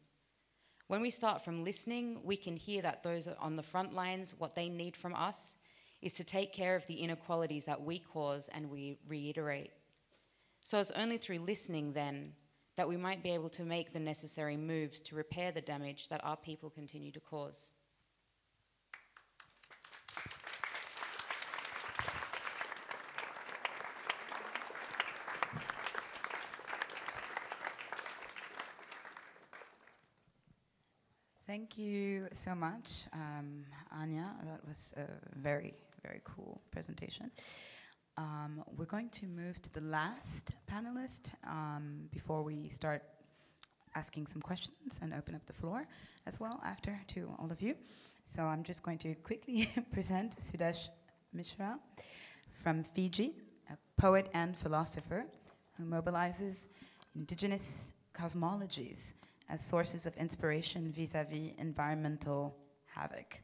[0.87, 4.55] when we start from listening, we can hear that those on the front lines, what
[4.55, 5.57] they need from us
[6.01, 9.71] is to take care of the inequalities that we cause and we reiterate.
[10.63, 12.33] So it's only through listening then
[12.75, 16.23] that we might be able to make the necessary moves to repair the damage that
[16.23, 17.73] our people continue to cause.
[31.57, 34.27] Thank you so much, um, Anja.
[34.45, 35.07] That was a
[35.39, 37.31] very, very cool presentation.
[38.15, 43.01] Um, we're going to move to the last panelist um, before we start
[43.95, 45.87] asking some questions and open up the floor
[46.27, 47.73] as well after to all of you.
[48.25, 50.89] So I'm just going to quickly present Sudesh
[51.33, 51.79] Mishra
[52.61, 53.33] from Fiji,
[53.71, 55.25] a poet and philosopher
[55.75, 56.67] who mobilizes
[57.15, 59.13] indigenous cosmologies
[59.49, 62.55] as sources of inspiration vis-a-vis environmental
[62.85, 63.39] havoc.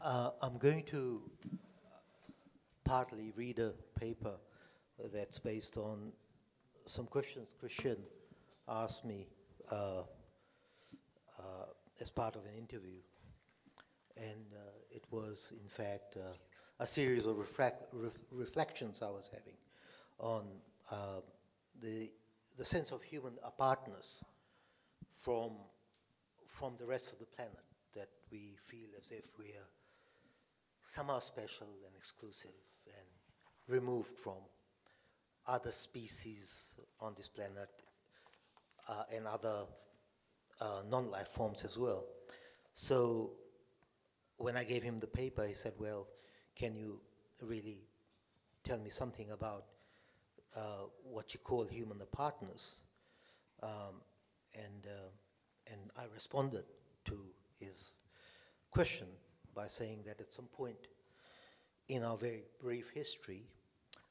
[0.00, 1.22] Uh, I'm going to
[2.84, 4.34] partly read a paper
[5.12, 6.12] that's based on
[6.84, 7.96] some questions Christian
[8.68, 9.26] asked me
[9.72, 10.02] uh,
[11.38, 11.66] uh,
[12.00, 13.00] as part of an interview.
[14.16, 16.34] And uh, it was, in fact, uh,
[16.80, 19.56] a series of ref- reflections I was having
[20.18, 20.44] on
[20.90, 21.20] uh,
[21.80, 22.10] the,
[22.56, 24.24] the sense of human apartness
[25.12, 25.52] from,
[26.46, 29.70] from the rest of the planet, that we feel as if we are
[30.82, 32.50] somehow special and exclusive
[32.86, 33.06] and
[33.68, 34.38] removed from
[35.46, 37.70] other species on this planet
[38.88, 39.64] uh, and other
[40.60, 42.04] uh, non life forms as well.
[42.74, 43.32] So
[44.36, 46.08] when I gave him the paper, he said, Well,
[46.56, 47.00] can you
[47.42, 47.80] really
[48.62, 49.64] tell me something about
[50.56, 52.80] uh, what you call human apartness?
[53.62, 54.00] Um,
[54.54, 56.64] and, uh, and I responded
[57.06, 57.18] to
[57.58, 57.94] his
[58.70, 59.06] question
[59.54, 60.88] by saying that at some point
[61.88, 63.42] in our very brief history,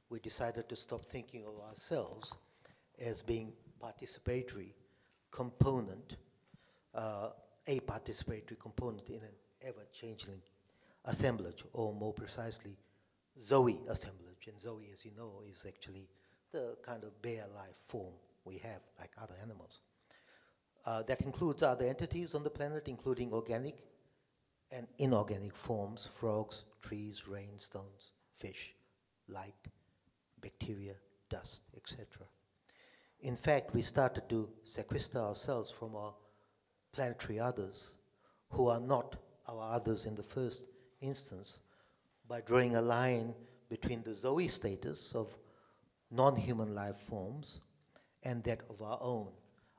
[0.10, 2.36] we decided to stop thinking of ourselves
[3.00, 3.52] as being
[3.82, 4.74] participatory
[5.32, 6.18] component,
[6.94, 7.30] uh,
[7.68, 10.40] a participatory component in an ever-changing
[11.06, 12.78] assemblage, or more precisely,
[13.40, 14.48] Zoe assemblage.
[14.48, 16.10] And Zoe, as you know, is actually
[16.52, 18.14] the kind of bare life form
[18.46, 19.82] we have, like other animals.
[20.86, 23.78] Uh, that includes other entities on the planet, including organic
[24.72, 28.74] and inorganic forms frogs, trees, rain, stones, fish,
[29.28, 29.68] light,
[30.42, 30.96] bacteria,
[31.30, 32.06] dust, etc.
[33.22, 36.14] In fact, we started to sequester ourselves from our
[36.92, 37.96] planetary others
[38.50, 39.16] who are not
[39.48, 40.66] our others in the first
[41.04, 41.60] instance
[42.28, 43.34] by drawing a line
[43.70, 45.28] between the Zoe status of
[46.10, 47.62] non human life forms
[48.24, 49.28] and that of our own.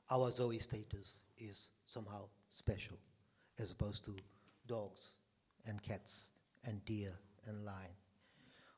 [0.09, 2.97] Our Zoe status is somehow special
[3.57, 4.15] as opposed to
[4.67, 5.13] dogs
[5.65, 6.31] and cats
[6.65, 7.11] and deer
[7.47, 7.95] and lion.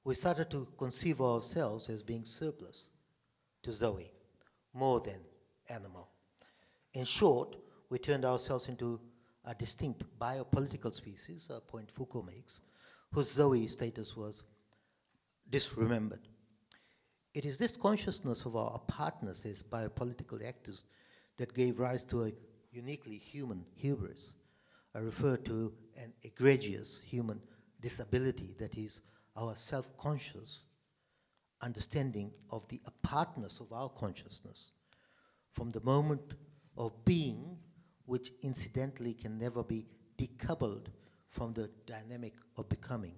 [0.03, 2.89] We started to conceive ourselves as being surplus
[3.63, 4.11] to Zoe,
[4.73, 5.19] more than
[5.69, 6.09] animal.
[6.93, 7.57] In short,
[7.89, 8.99] we turned ourselves into
[9.47, 12.61] a distinct biopolitical species, a point Foucault makes,
[13.13, 14.43] whose Zoe status was
[15.49, 16.27] disremembered.
[17.33, 20.85] It is this consciousness of our apartness as biopolitical actors
[21.37, 22.31] that gave rise to a
[22.71, 24.35] uniquely human hubris.
[24.93, 27.39] Uh, I refer to an egregious human
[27.79, 29.01] disability that is
[29.35, 30.65] our self conscious
[31.61, 34.71] understanding of the apartness of our consciousness
[35.51, 36.33] from the moment
[36.75, 37.57] of being
[38.07, 39.85] which incidentally can never be
[40.17, 40.87] decoupled
[41.29, 43.13] from the dynamic of becoming.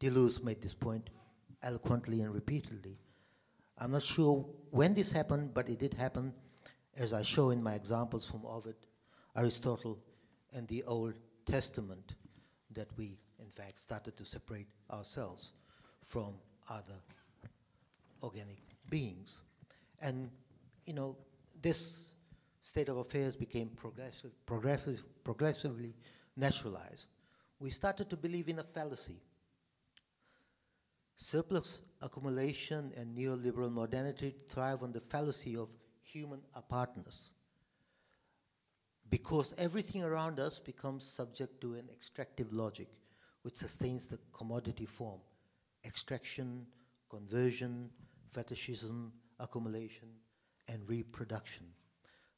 [0.00, 1.10] Deleuze made this point
[1.62, 2.96] eloquently and repeatedly.
[3.78, 6.32] I'm not sure when this happened, but it did happen,
[6.96, 8.76] as I show in my examples from Ovid,
[9.36, 9.98] Aristotle,
[10.54, 12.14] and the Old Testament,
[12.70, 15.52] that we, in fact, started to separate ourselves
[16.02, 16.34] from
[16.70, 17.00] other
[18.22, 18.58] organic
[18.88, 19.42] beings.
[20.00, 20.30] And,
[20.84, 21.16] you know,
[21.60, 22.14] this
[22.62, 25.94] state of affairs became progressive, progressive, progressively
[26.36, 27.10] naturalized,
[27.58, 29.20] we started to believe in a fallacy.
[31.16, 35.72] Surplus accumulation and neoliberal modernity thrive on the fallacy of
[36.02, 37.34] human apartness.
[39.10, 42.88] Because everything around us becomes subject to an extractive logic
[43.42, 45.20] which sustains the commodity form
[45.84, 46.64] extraction,
[47.10, 47.90] conversion,
[48.30, 50.08] fetishism, accumulation,
[50.68, 51.66] and reproduction.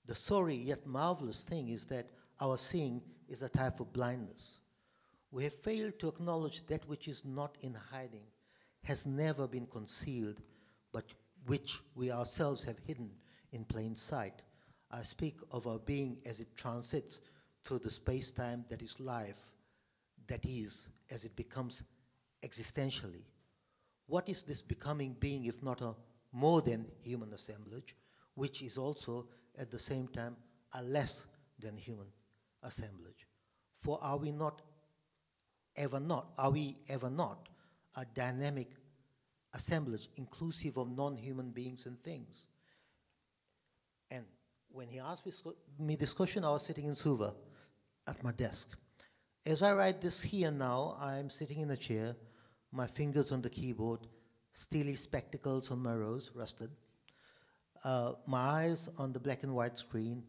[0.07, 4.59] The sorry yet marvelous thing is that our seeing is a type of blindness.
[5.31, 8.27] We have failed to acknowledge that which is not in hiding,
[8.85, 10.41] has never been concealed,
[10.93, 11.15] but
[11.47, 13.11] which we ourselves have hidden
[13.53, 14.43] in plain sight.
[14.91, 17.21] I speak of our being as it transits
[17.63, 19.47] through the space time that is life,
[20.27, 21.83] that is, as it becomes
[22.43, 23.25] existentially.
[24.07, 25.95] What is this becoming being if not a
[26.33, 27.97] more than human assemblage,
[28.35, 29.27] which is also
[29.59, 30.37] at the same time
[30.73, 31.27] a less
[31.59, 32.07] than human
[32.63, 33.27] assemblage.
[33.77, 34.63] For are we not
[35.77, 37.49] ever not, are we ever not
[37.97, 38.69] a dynamic
[39.55, 42.49] assemblage inclusive of non-human beings and things.
[44.11, 44.25] And
[44.71, 45.27] when he asked
[45.79, 47.35] me this question, I was sitting in Suva
[48.07, 48.77] at my desk.
[49.47, 52.17] As I write this here now, I'm sitting in a chair,
[52.73, 54.01] my fingers on the keyboard,
[54.53, 56.71] steely spectacles on my rose, rusted,
[57.85, 60.23] uh, my eyes on the black and white screen,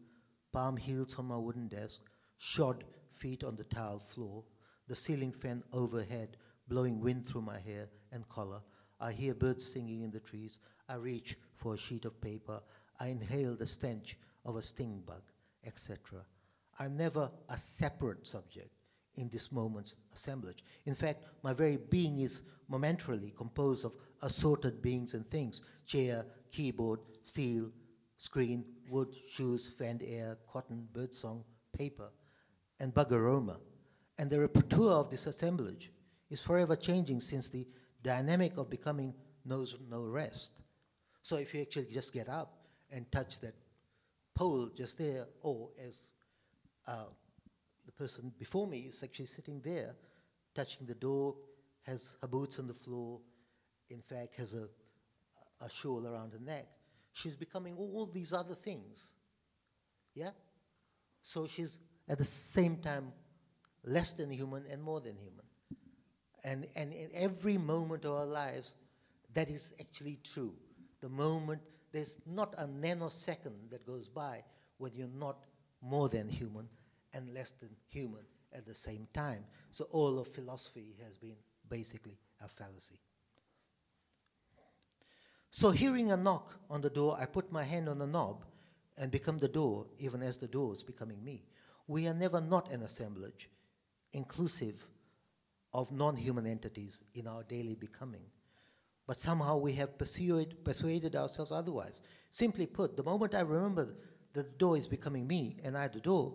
[0.52, 2.02] palm heels on my wooden desk,
[2.36, 4.44] shod feet on the tile floor,
[4.88, 6.36] the ceiling fan overhead
[6.68, 8.60] blowing wind through my hair and collar.
[9.00, 10.58] I hear birds singing in the trees.
[10.88, 12.60] I reach for a sheet of paper.
[12.98, 15.22] I inhale the stench of a sting bug,
[15.64, 16.24] etc.
[16.78, 18.75] I'm never a separate subject
[19.16, 20.64] in this moment's assemblage.
[20.84, 27.00] In fact, my very being is momentarily composed of assorted beings and things chair, keyboard,
[27.22, 27.70] steel,
[28.18, 31.44] screen, wood, shoes, fanned air, cotton, birdsong,
[31.76, 32.10] paper,
[32.80, 33.58] and bug aroma.
[34.18, 35.90] And the repertoire of this assemblage
[36.30, 37.66] is forever changing since the
[38.02, 39.14] dynamic of becoming
[39.44, 40.62] knows no rest.
[41.22, 42.54] So if you actually just get up
[42.90, 43.54] and touch that
[44.34, 46.10] pole just there, or as
[46.86, 47.06] uh,
[47.96, 49.94] person before me is actually sitting there,
[50.54, 51.34] touching the door,
[51.82, 53.20] has her boots on the floor,
[53.90, 54.68] in fact, has a,
[55.64, 56.66] a shawl around her neck.
[57.12, 59.14] She's becoming all these other things.
[60.14, 60.30] Yeah?
[61.22, 61.78] So she's
[62.08, 63.12] at the same time
[63.84, 65.44] less than human and more than human.
[66.44, 68.74] And, and in every moment of our lives,
[69.34, 70.54] that is actually true.
[71.00, 71.60] The moment,
[71.92, 74.42] there's not a nanosecond that goes by
[74.78, 75.36] when you're not
[75.80, 76.68] more than human
[77.16, 79.44] and less than human at the same time.
[79.72, 81.36] So all of philosophy has been
[81.68, 83.00] basically a fallacy.
[85.50, 88.44] So hearing a knock on the door, I put my hand on the knob
[88.98, 91.44] and become the door, even as the door is becoming me.
[91.86, 93.48] We are never not an assemblage,
[94.12, 94.86] inclusive
[95.72, 98.24] of non-human entities in our daily becoming.
[99.06, 102.02] But somehow we have persuaded, persuaded ourselves otherwise.
[102.30, 103.94] Simply put, the moment I remember
[104.32, 106.34] that the door is becoming me and I the door,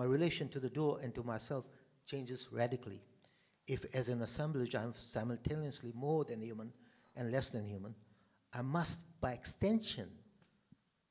[0.00, 1.66] my relation to the door and to myself
[2.06, 3.02] changes radically.
[3.66, 6.72] If as an assemblage I'm simultaneously more than human
[7.16, 7.94] and less than human,
[8.54, 10.08] I must, by extension,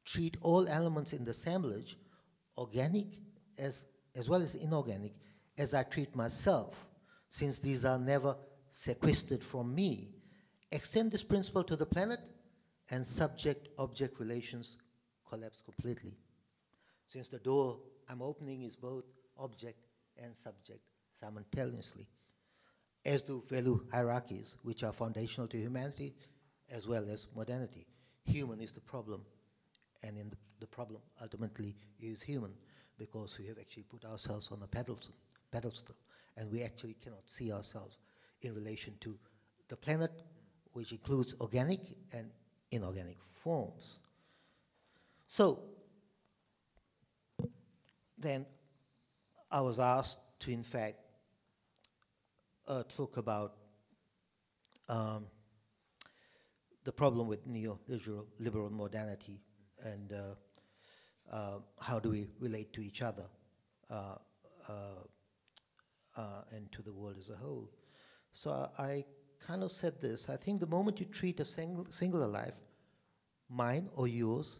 [0.06, 1.98] treat all elements in the assemblage,
[2.58, 3.06] organic
[3.60, 3.86] as,
[4.16, 5.14] as well as inorganic,
[5.60, 6.88] as I treat myself
[7.30, 8.36] since these are never
[8.72, 10.16] sequestered from me,
[10.72, 12.22] extend this principle to the planet,
[12.90, 14.78] and subject object relations
[15.30, 16.18] collapse completely.
[17.08, 17.78] Since the door
[18.10, 19.06] I'm opening is both
[19.38, 19.86] object
[20.22, 20.82] and subject
[21.14, 22.08] simultaneously,
[23.06, 26.16] as do value hierarchies, which are foundational to humanity
[26.72, 27.86] as well as modernity.
[28.26, 29.22] Human is the problem,
[30.04, 32.52] and in the, the problem ultimately is human
[32.98, 35.14] because we have actually put ourselves on a pedestal,
[35.52, 35.96] pedestal
[36.38, 37.98] and we actually cannot see ourselves
[38.42, 39.18] in relation to
[39.68, 40.12] the planet,
[40.74, 41.80] which includes organic
[42.14, 42.32] and
[42.72, 44.00] inorganic forms.
[45.28, 45.60] So,
[48.20, 48.46] then
[49.52, 50.98] I was asked to, in fact,
[52.68, 53.56] uh, talk about
[54.88, 55.26] um,
[56.84, 59.42] the problem with neoliberal modernity
[59.84, 63.26] and uh, uh, how do we relate to each other.
[63.90, 64.16] Uh,
[64.68, 65.04] uh,
[66.18, 67.70] uh, and to the world as a whole.
[68.34, 69.06] So I, I
[69.46, 72.60] kind of said this I think the moment you treat a sing- singular life,
[73.50, 74.60] mine or yours,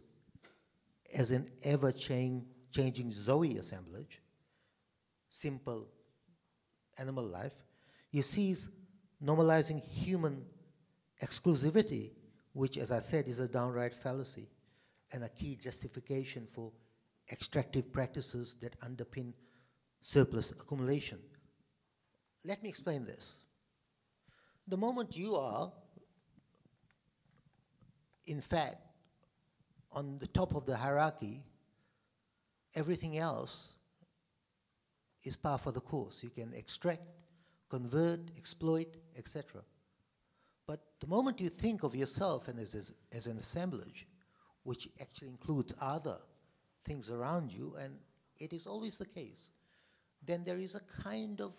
[1.14, 4.22] as an ever changing Changing zoe assemblage,
[5.30, 5.88] simple
[7.00, 7.54] animal life,
[8.12, 8.70] you cease
[9.24, 10.46] normalizing human
[11.24, 12.12] exclusivity,
[12.54, 14.50] which, as I said, is a downright fallacy
[15.12, 16.72] and a key justification for
[17.32, 19.34] extractive practices that underpin
[20.02, 21.20] surplus accumulation.
[22.46, 23.40] Let me explain this.
[24.68, 25.72] The moment you are,
[28.28, 28.78] in fact,
[29.92, 31.46] on the top of the hierarchy,
[32.76, 33.74] everything else
[35.24, 36.24] is par for the course.
[36.24, 37.02] You can extract,
[37.70, 39.62] convert, exploit, etc.
[40.68, 44.08] But the moment you think of yourself and as, as, as an assemblage,
[44.64, 46.18] which actually includes other
[46.84, 47.98] things around you, and
[48.40, 49.52] it is always the case,
[50.26, 51.56] then there is a kind of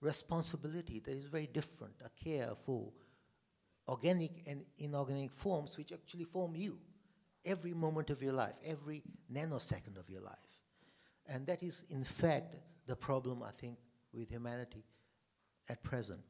[0.00, 2.92] responsibility that is very different, a care for
[3.88, 6.78] organic and inorganic forms which actually form you
[7.44, 10.46] every moment of your life, every nanosecond of your life.
[11.28, 13.78] And that is, in fact, the problem, I think,
[14.12, 14.84] with humanity
[15.68, 16.20] at present.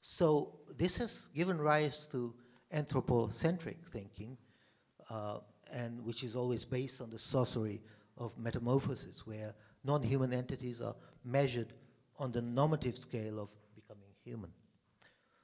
[0.00, 2.34] So this has given rise to
[2.70, 4.36] anthropocentric thinking,
[5.10, 5.38] uh,
[5.72, 7.80] and which is always based on the sorcery
[8.18, 10.94] of metamorphosis, where non-human entities are
[11.24, 11.72] measured
[12.18, 14.50] on the normative scale of becoming human.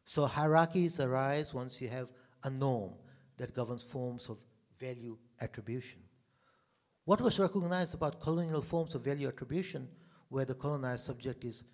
[0.05, 2.09] So hierarchies arise once you have
[2.45, 2.93] a norm
[3.39, 4.39] that governs forms of
[4.81, 6.01] value attribution.
[7.05, 9.89] What was recognized about colonial forms of value attribution,
[10.29, 11.65] where the colonized subject is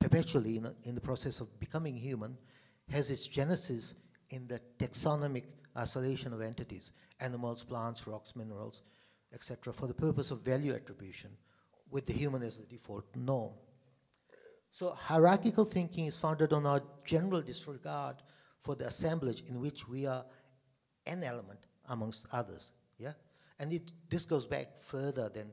[0.00, 2.36] perpetually in, a, in the process of becoming human,
[2.90, 3.94] has its genesis
[4.30, 5.44] in the taxonomic
[5.76, 8.82] isolation of entities, animals, plants, rocks, minerals,
[9.34, 11.30] etc., for the purpose of value attribution,
[11.90, 13.52] with the human as the default norm.
[14.70, 18.16] So hierarchical thinking is founded on our general disregard
[18.62, 20.24] for the assemblage in which we are
[21.06, 22.72] an element amongst others.
[22.98, 23.12] Yeah?
[23.60, 25.52] And it, this goes back further than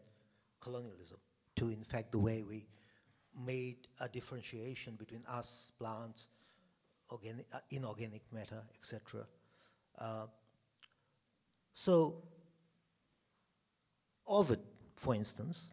[0.60, 1.18] colonialism
[1.58, 2.66] to, in fact, the way we
[3.46, 6.30] made a differentiation between us, plants,
[7.12, 9.26] organic, uh, inorganic matter, etc.
[9.98, 10.26] Uh,
[11.74, 12.24] so,
[14.28, 14.60] Ovid,
[14.96, 15.72] for instance,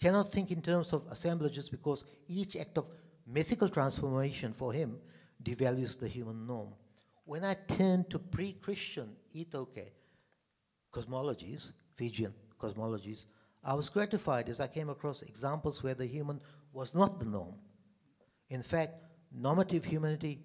[0.00, 2.88] cannot think in terms of assemblages because each act of
[3.26, 4.98] mythical transformation for him
[5.42, 6.74] devalues the human norm.
[7.28, 9.90] When I turn to pre Christian iTaukei
[10.90, 13.26] cosmologies, Fijian cosmologies,
[13.62, 16.40] I was gratified as I came across examples where the human
[16.72, 17.56] was not the norm.
[18.48, 18.94] In fact,
[19.30, 20.40] normative humanity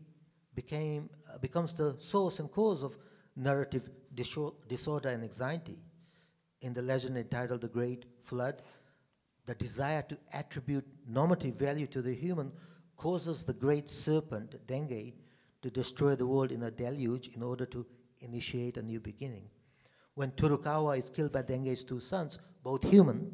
[0.56, 2.98] became, uh, becomes the source and cause of
[3.38, 5.80] narrative disorder and anxiety.
[6.64, 8.62] In the legend entitled The Great Flood,
[9.46, 12.52] the desire to attribute normative value to the human
[12.98, 15.14] causes the great serpent, Degei,
[15.64, 17.86] to destroy the world in a deluge in order to
[18.20, 19.50] initiate a new beginning.
[20.14, 23.32] When Turukawa is killed by Degei's two sons, both human,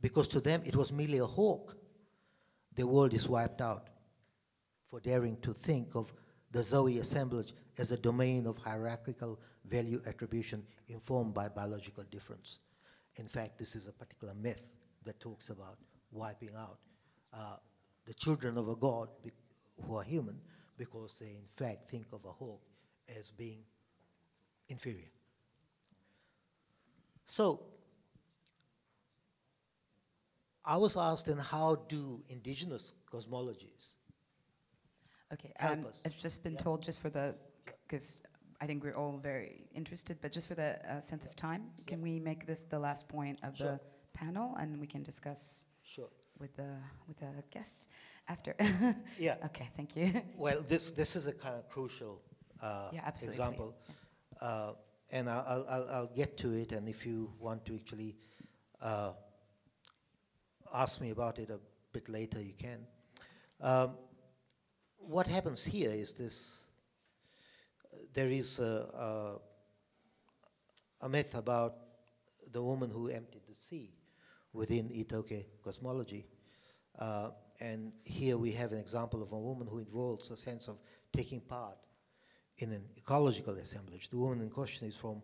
[0.00, 1.76] because to them it was merely a hawk,
[2.74, 3.90] the world is wiped out
[4.84, 6.12] for daring to think of
[6.52, 12.60] the Zoe assemblage as a domain of hierarchical value attribution informed by biological difference.
[13.16, 14.62] In fact, this is a particular myth
[15.04, 15.76] that talks about
[16.12, 16.78] wiping out
[17.34, 17.56] uh,
[18.06, 19.08] the children of a god
[19.82, 20.38] who are human
[20.82, 22.60] because they, in fact, think of a hawk
[23.18, 23.62] as being
[24.68, 25.12] inferior.
[27.26, 27.60] So,
[30.64, 33.84] I was asked then how do indigenous cosmologies
[35.32, 36.02] Okay, help um, us?
[36.04, 36.62] I've just been Yeah.
[36.64, 37.34] told, just for the,
[37.86, 38.22] because
[38.60, 42.02] I think we're all very interested, but just for the uh, sense of time, can
[42.02, 43.66] we make this the last point of Sure.
[43.66, 43.80] the
[44.18, 46.10] panel, and we can discuss Sure.
[46.38, 46.70] with the
[47.08, 47.88] with the guests
[48.28, 48.54] after?
[49.18, 49.36] Yeah.
[49.46, 50.22] okay, thank you.
[50.36, 52.20] Well, this, this is a kind of crucial
[52.62, 53.74] uh, Yeah, example.
[54.40, 54.72] Uh,
[55.10, 58.16] and I'll, I'll- I'll, get to it, and if you want to actually
[58.80, 59.12] uh,
[60.72, 61.60] ask me about it a
[61.92, 62.86] bit later, you can.
[63.60, 63.96] Um,
[64.98, 66.64] what happens here is this
[68.14, 69.38] there is a,
[71.02, 71.74] a, a myth about
[72.52, 73.90] the woman who emptied the sea
[74.52, 76.26] within iTaukei cosmology.
[76.98, 77.30] Uh,
[77.62, 80.78] and here we have an example of a woman who involves a sense of
[81.12, 81.78] taking part
[82.58, 84.10] in an ecological assemblage.
[84.10, 85.22] The woman in question is from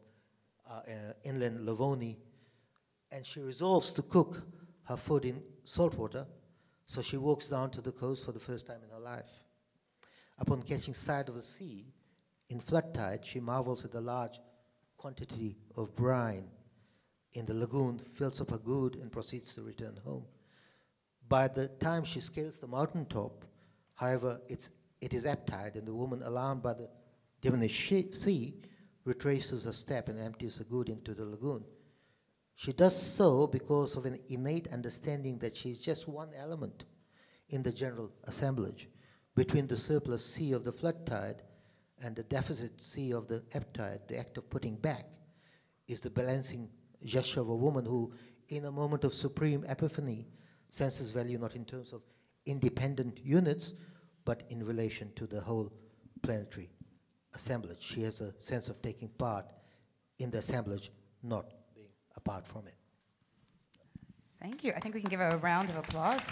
[0.70, 2.16] uh, uh, inland Lovoni,
[3.10, 4.46] and she resolves to cook
[4.84, 6.26] her food in salt water,
[6.86, 9.32] so she walks down to the coast for the first time in her life.
[10.38, 11.86] Upon catching sight of the sea,
[12.50, 14.38] in flood tide, she marvels at the large
[14.96, 16.48] quantity of brine
[17.32, 20.24] in the lagoon, fills up her good, and proceeds to return home.
[21.28, 23.44] By the time she scales the mountaintop,
[23.94, 24.70] however, it's,
[25.00, 26.88] it is ebb tide, and the woman, alarmed by the
[27.40, 28.54] diminished sea,
[29.04, 31.64] retraces her step and empties the good into the lagoon.
[32.54, 36.84] She does so because of an innate understanding that she is just one element
[37.50, 38.88] in the general assemblage.
[39.34, 41.42] Between the surplus sea of the flood tide
[42.02, 45.06] and the deficit sea of the ebb tide, the act of putting back
[45.86, 46.68] is the balancing
[47.04, 48.12] gesture of a woman who,
[48.48, 50.26] in a moment of supreme epiphany,
[50.68, 52.02] senses value not in terms of
[52.46, 53.72] independent units,
[54.24, 55.72] but in relation to the whole
[56.22, 56.70] planetary
[57.34, 57.82] assemblage.
[57.82, 59.46] She has a sense of taking part
[60.18, 60.90] in the assemblage,
[61.22, 62.74] not being apart from it.
[64.40, 64.72] Thank you.
[64.76, 66.30] I think we can give her a round of applause.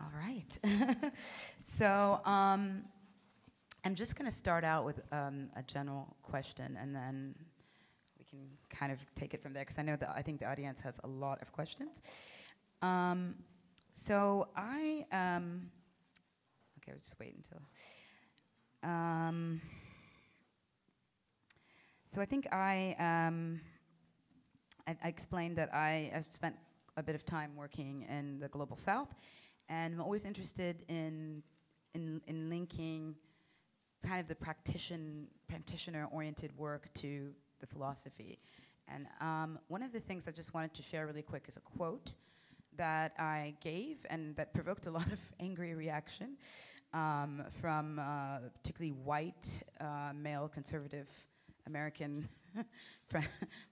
[0.00, 1.12] All right.
[1.62, 2.84] so um,
[3.84, 7.34] I'm just going to start out with um, a general question, and then
[8.16, 8.38] we can
[8.70, 11.00] kind of take it from there because I know that I think the audience has
[11.02, 12.00] a lot of questions.
[12.80, 13.34] Um,
[13.92, 15.70] so I um,
[16.78, 17.60] okay, we'll just wait until.
[18.84, 19.60] Um,
[22.04, 23.60] so I think I, um,
[24.86, 26.54] I, I explained that I have spent
[26.96, 29.12] a bit of time working in the global south,
[29.68, 31.42] and I'm always interested in
[31.94, 33.16] in, in linking
[34.06, 37.30] kind of the practition practitioner oriented work to
[37.60, 38.38] the philosophy,
[38.88, 41.60] And um, one of the things I just wanted to share really quick is a
[41.60, 42.14] quote
[42.76, 46.36] that I gave and that provoked a lot of angry reaction
[46.92, 51.08] um, from uh, particularly white uh, male conservative
[51.66, 52.28] American
[53.08, 53.18] fr-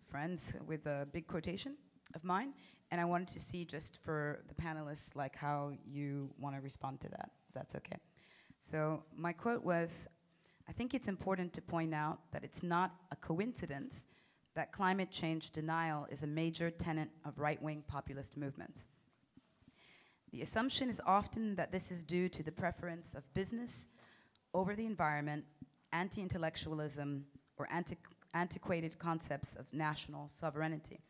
[0.08, 1.76] friends with a big quotation
[2.14, 2.52] of mine.
[2.90, 7.00] And I wanted to see just for the panelists like how you want to respond
[7.00, 7.30] to that.
[7.54, 7.96] That's okay.
[8.58, 10.06] So my quote was,
[10.70, 14.06] I think it's important to point out that it's not a coincidence
[14.54, 18.82] that climate change denial is a major tenet of right wing populist movements.
[20.30, 23.88] The assumption is often that this is due to the preference of business
[24.54, 25.44] over the environment,
[25.92, 27.24] anti intellectualism,
[27.56, 31.00] or antiqu- antiquated concepts of national sovereignty.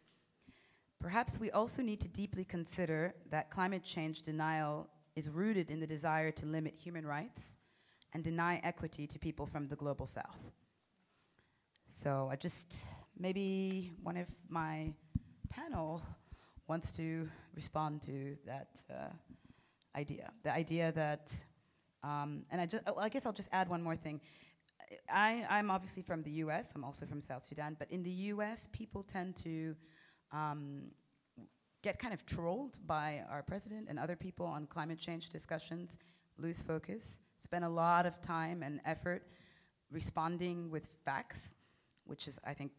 [0.99, 5.87] Perhaps we also need to deeply consider that climate change denial is rooted in the
[5.87, 7.57] desire to limit human rights
[8.13, 10.53] and deny equity to people from the global south.
[11.87, 12.77] So I just,
[13.19, 14.93] maybe one of my
[15.49, 16.03] panel
[16.67, 19.09] wants to respond to that uh,
[19.97, 20.31] idea.
[20.45, 21.35] The idea that,
[22.03, 24.21] um, and I, just, oh, I guess I'll just add one more thing.
[25.13, 28.69] I, I'm obviously from the US, I'm also from South Sudan, but in the US,
[28.73, 29.77] people tend to
[30.33, 30.91] um,
[31.83, 35.99] get kind of trolled by our president and other people on climate change discussions,
[36.39, 39.23] lose focus, spend a lot of time and effort
[39.91, 41.55] responding with facts,
[42.05, 42.73] which is, I think,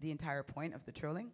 [0.00, 1.30] the entire point of the trolling.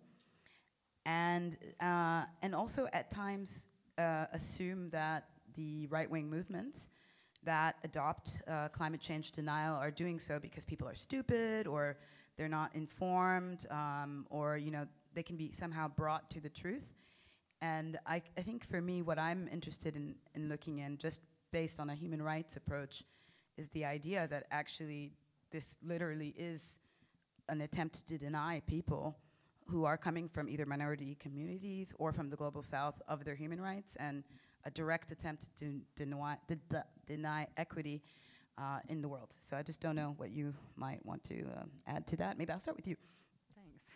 [1.07, 6.89] And, uh, and also at times uh, assume that the right wing movements
[7.45, 11.97] that adopt uh, climate change denial are doing so because people are stupid or
[12.37, 16.95] they're not informed um, or you know they can be somehow brought to the truth
[17.61, 21.21] and I, I think for me what i'm interested in, in looking in just
[21.55, 23.05] based on a human rights approach
[23.57, 25.13] is the idea that actually
[25.53, 26.81] this literally is
[27.49, 29.17] an attempt to deny people
[29.69, 33.61] who are coming from either minority communities or from the global south of their human
[33.61, 34.25] rights and
[34.65, 36.37] a direct attempt to deny,
[37.07, 38.03] deny equity
[38.59, 39.33] uh, in the world.
[39.39, 42.37] So I just don't know what you might want to um, add to that.
[42.37, 42.97] Maybe I'll start with you.
[43.55, 43.95] Thanks.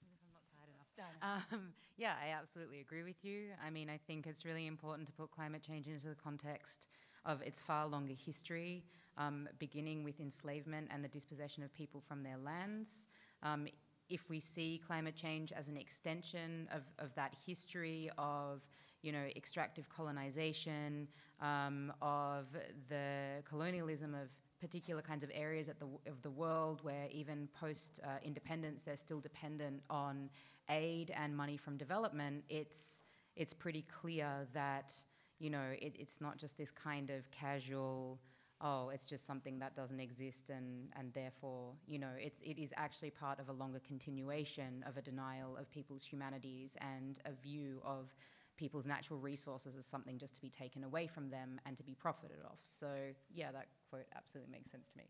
[0.00, 1.07] I'm not tired enough.
[1.52, 3.48] Um, yeah, I absolutely agree with you.
[3.64, 6.86] I mean, I think it's really important to put climate change into the context
[7.24, 8.84] of its far longer history,
[9.16, 13.06] um, beginning with enslavement and the dispossession of people from their lands.
[13.42, 13.66] Um,
[14.08, 18.62] if we see climate change as an extension of, of that history of
[19.02, 21.08] you know, extractive colonization,
[21.40, 22.46] um, of
[22.88, 24.28] the colonialism of
[24.60, 29.20] particular kinds of areas the, of the world where even post uh, independence they're still
[29.20, 30.28] dependent on
[30.68, 33.02] aid and money from development, it's,
[33.36, 34.92] it's pretty clear that
[35.38, 38.18] you know, it, it's not just this kind of casual
[38.60, 42.72] oh, it's just something that doesn't exist, and, and therefore, you know, it's, it is
[42.76, 47.80] actually part of a longer continuation of a denial of people's humanities and a view
[47.84, 48.12] of
[48.58, 51.94] people's natural resources as something just to be taken away from them and to be
[51.94, 52.58] profited off.
[52.62, 52.88] So,
[53.34, 55.04] yeah, that quote absolutely makes sense to me.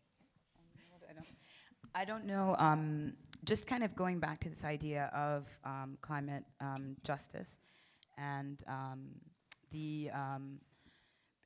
[1.95, 3.13] I don't, know, um,
[3.45, 7.59] just kind of going back to this idea of um, climate um, justice
[8.17, 9.07] and um,
[9.71, 10.59] the um,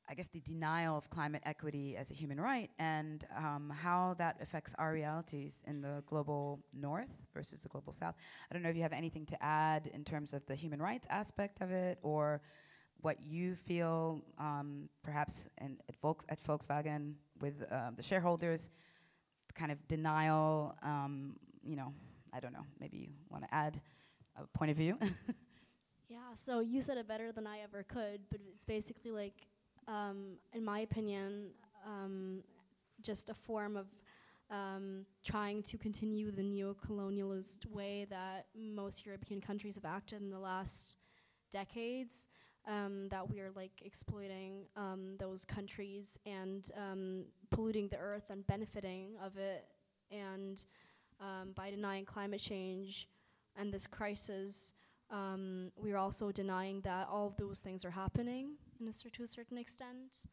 [0.10, 4.38] I guess, the denial of climate equity as a human right and um, how that
[4.42, 8.16] affects our realities in the global north versus the global south.
[8.50, 11.08] I don't know if you have anything to add in terms of the human rights
[11.10, 12.42] aspect of it or
[13.02, 18.72] what you feel um, perhaps in, at, Volks, at, Volkswagen with uh, the shareholders,
[19.56, 21.94] kind of denial, um, you know,
[22.34, 23.80] I don't know, maybe you want to add
[24.38, 24.98] a point of view.
[26.10, 29.48] yeah, so you said it better than I ever could, but it's basically like
[29.88, 31.48] um, in my opinion,
[31.86, 32.40] um,
[33.02, 33.88] just a form of
[34.50, 40.40] um, trying to continue the neo-colonialist way that most European countries have acted in the
[40.40, 40.98] last
[41.52, 42.28] decades.
[42.66, 48.48] Um, that we are like exploiting um, those countries and um, polluting the earth and
[48.48, 49.66] benefiting of it,
[50.10, 50.64] and
[51.56, 53.10] by denying climate change
[53.58, 54.72] and this crisis,
[55.76, 58.52] we are also denying that all of those things are happening
[58.84, 60.28] in a cer- to a certain extent.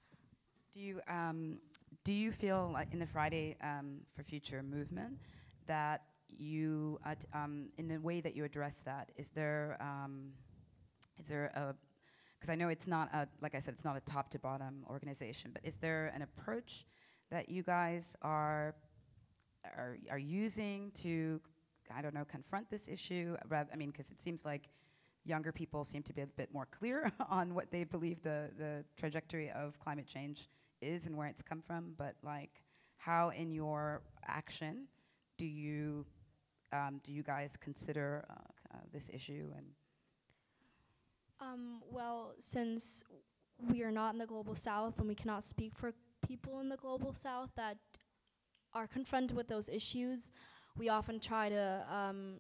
[0.72, 1.58] Do you um,
[2.04, 5.18] do you feel like in the Friday um, for Future movement
[5.66, 6.98] that you
[7.32, 10.30] um, in the way that you address that is there um,
[11.18, 11.74] is there a
[12.38, 14.84] because I know it's not a like I said it's not a top to bottom
[14.88, 16.86] organization but is there an approach
[17.30, 18.74] that you guys are
[19.64, 21.40] are are using to
[21.94, 24.68] I don't know confront this issue rather I mean because it seems like
[25.30, 28.84] younger people seem to be a bit more clear on what they believe the, the
[28.96, 30.48] trajectory of climate change
[30.82, 32.62] is and where it's come from, but like
[32.98, 34.86] how in your action
[35.38, 36.06] do you
[36.72, 38.34] um, do you guys consider uh,
[38.74, 39.46] uh, this issue?
[39.56, 39.66] And
[41.40, 43.04] Um, well, since
[43.70, 45.92] we are not in the global south and we cannot speak for
[46.26, 47.78] people in the global south that
[48.72, 50.32] are confronted with those issues,
[50.76, 52.36] we often try to um,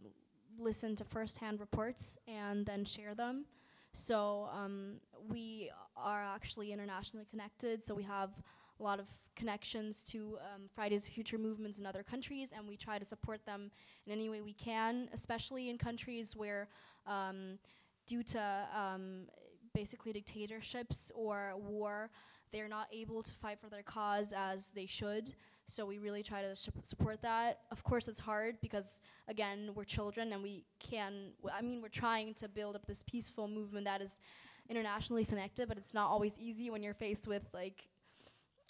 [0.60, 3.44] listen to firsthand reports and then share them.
[3.92, 8.30] So um, we are actually internationally connected, so we have
[8.78, 12.98] a lot of connections to um, Fridays Future movements in other countries, and we try
[12.98, 13.70] to support them
[14.06, 16.68] in any way we can, especially in countries where,
[17.06, 17.58] um,
[18.06, 19.26] due to um,
[19.74, 22.10] basically dictatorships or war,
[22.52, 25.32] they're not able to fight for their cause as they should.
[25.66, 27.60] So we really try to support that.
[27.70, 31.32] Of course, it's hard because again, we're children and we can.
[31.42, 34.20] W- I mean, we're trying to build up this peaceful movement that is
[34.68, 37.88] internationally connected, but it's not always easy when you're faced with like,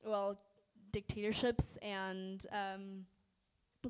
[0.05, 0.39] well,
[0.93, 3.07] dictatorships and um,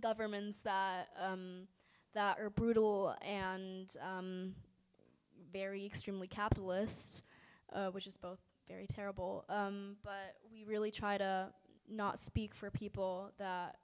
[0.01, 1.67] governments that um,
[2.15, 4.55] that are brutal and um,
[5.53, 7.25] very extremely capitalist,
[7.73, 8.39] uh, which is both
[8.69, 9.45] very terrible.
[9.49, 11.49] Um, but we really try to
[11.91, 13.77] not speak for people that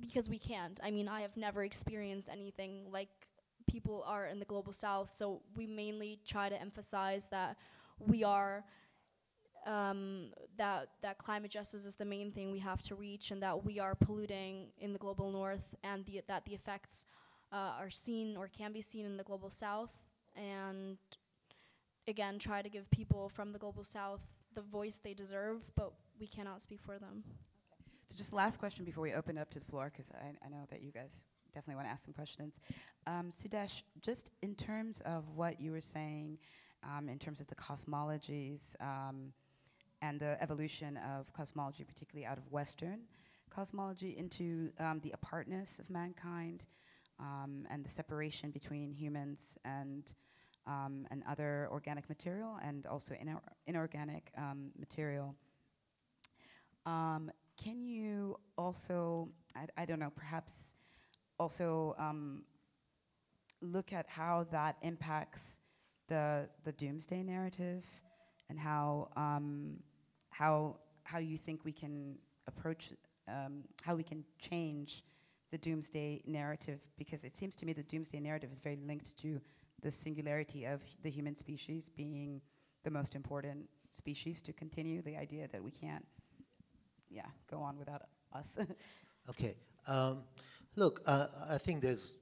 [0.00, 0.80] because we can't.
[0.82, 3.08] I mean, I have never experienced anything like
[3.68, 7.56] people are in the global south, so we mainly try to emphasize that
[7.98, 8.64] we are
[9.66, 10.26] um,
[10.58, 13.78] that that climate justice is the main thing we have to reach, and that we
[13.78, 17.06] are polluting in the global north, and the, that the effects
[17.52, 19.90] uh, are seen or can be seen in the global south,
[20.36, 20.98] and
[22.06, 24.20] again try to give people from the global south
[24.54, 27.24] the voice they deserve, but we cannot speak for them.
[28.06, 30.64] so, just last question before we open up to the floor, because I, I know
[30.70, 32.60] that you guys definitely want to ask some questions.
[33.06, 36.38] Um, Sudesh, just in terms of what you were saying,
[36.82, 39.32] um, in terms of the cosmologies um,
[40.02, 43.00] and the evolution of cosmology, particularly out of Western
[43.50, 46.64] cosmology, into um, the apartness of mankind
[47.20, 50.12] um, and the separation between humans and
[50.66, 55.34] um, and other organic material and also inor- inorganic um, material.
[56.86, 57.30] Um,
[57.62, 60.52] can you also, I, I, don't know, perhaps
[61.38, 62.42] also um,
[63.60, 65.60] look at how that impacts
[66.08, 67.84] the the doomsday narrative
[68.50, 69.76] and how um,
[70.30, 72.16] how how you think we can
[72.46, 72.92] approach
[73.28, 75.02] um, how we can change
[75.50, 76.80] the doomsday narrative?
[76.98, 79.40] Because it seems to me the doomsday narrative is very linked to
[79.82, 82.40] the singularity of the human species being
[82.84, 86.04] the most important species to continue, the idea that we can't,
[87.10, 88.02] yeah, go on without
[88.34, 88.58] us.
[89.30, 89.56] okay.
[89.86, 90.22] Um,
[90.76, 92.16] look, uh, I think there's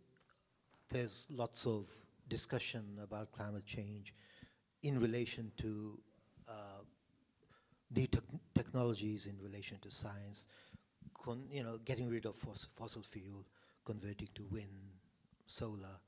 [0.91, 1.91] there's lots of
[2.29, 4.15] discussion about climate change
[4.83, 5.99] in relation to
[6.49, 6.83] uh,
[7.95, 8.19] new te-
[8.55, 10.47] technologies, in relation to science,
[11.15, 13.47] con- you know, getting rid of fos- fossil fuel,
[13.85, 14.99] converting to wind,
[15.47, 15.99] solar,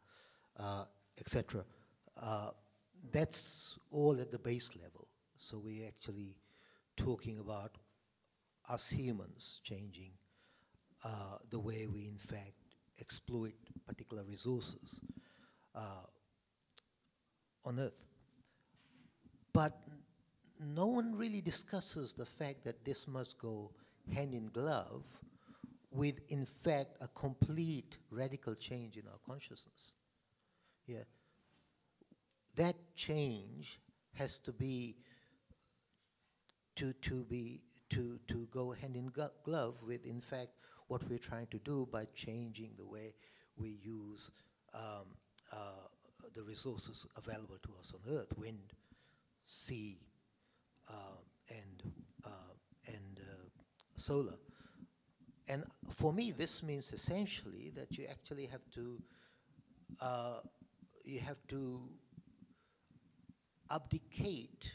[0.58, 0.84] uh,
[1.18, 1.64] etc.
[2.20, 2.50] Uh,
[3.12, 5.08] that's all at the base level.
[5.36, 6.36] So we're actually
[6.96, 7.72] talking about
[8.68, 10.12] us humans changing
[11.04, 12.52] uh, the way we, in fact,
[13.00, 13.54] exploit
[13.86, 15.00] particular resources
[15.74, 16.06] uh,
[17.64, 18.04] on Earth.
[19.52, 19.78] But
[20.58, 23.70] no one really discusses the fact that this must go
[24.14, 25.04] hand in glove
[25.90, 29.94] with, in fact, a complete radical change in our consciousness.
[30.86, 31.04] Yeah.
[32.56, 33.80] That change
[34.14, 34.96] has to be
[36.76, 37.60] to, to be
[37.90, 39.10] to, to go hand in
[39.44, 40.50] glove with, in fact,
[40.88, 43.14] what we're trying to do by changing the way
[43.56, 44.30] we use
[44.74, 45.06] um,
[45.52, 45.86] uh,
[46.34, 48.72] the resources available to us on Earth, wind,
[49.46, 49.98] sea,
[50.88, 51.18] uh,
[51.50, 51.92] and,
[52.24, 52.54] uh,
[52.88, 53.20] and
[53.96, 54.36] solar.
[55.48, 58.98] And for me, this means essentially that you actually have to
[60.00, 60.40] uh,
[61.04, 61.82] you have to
[63.70, 64.72] abdicate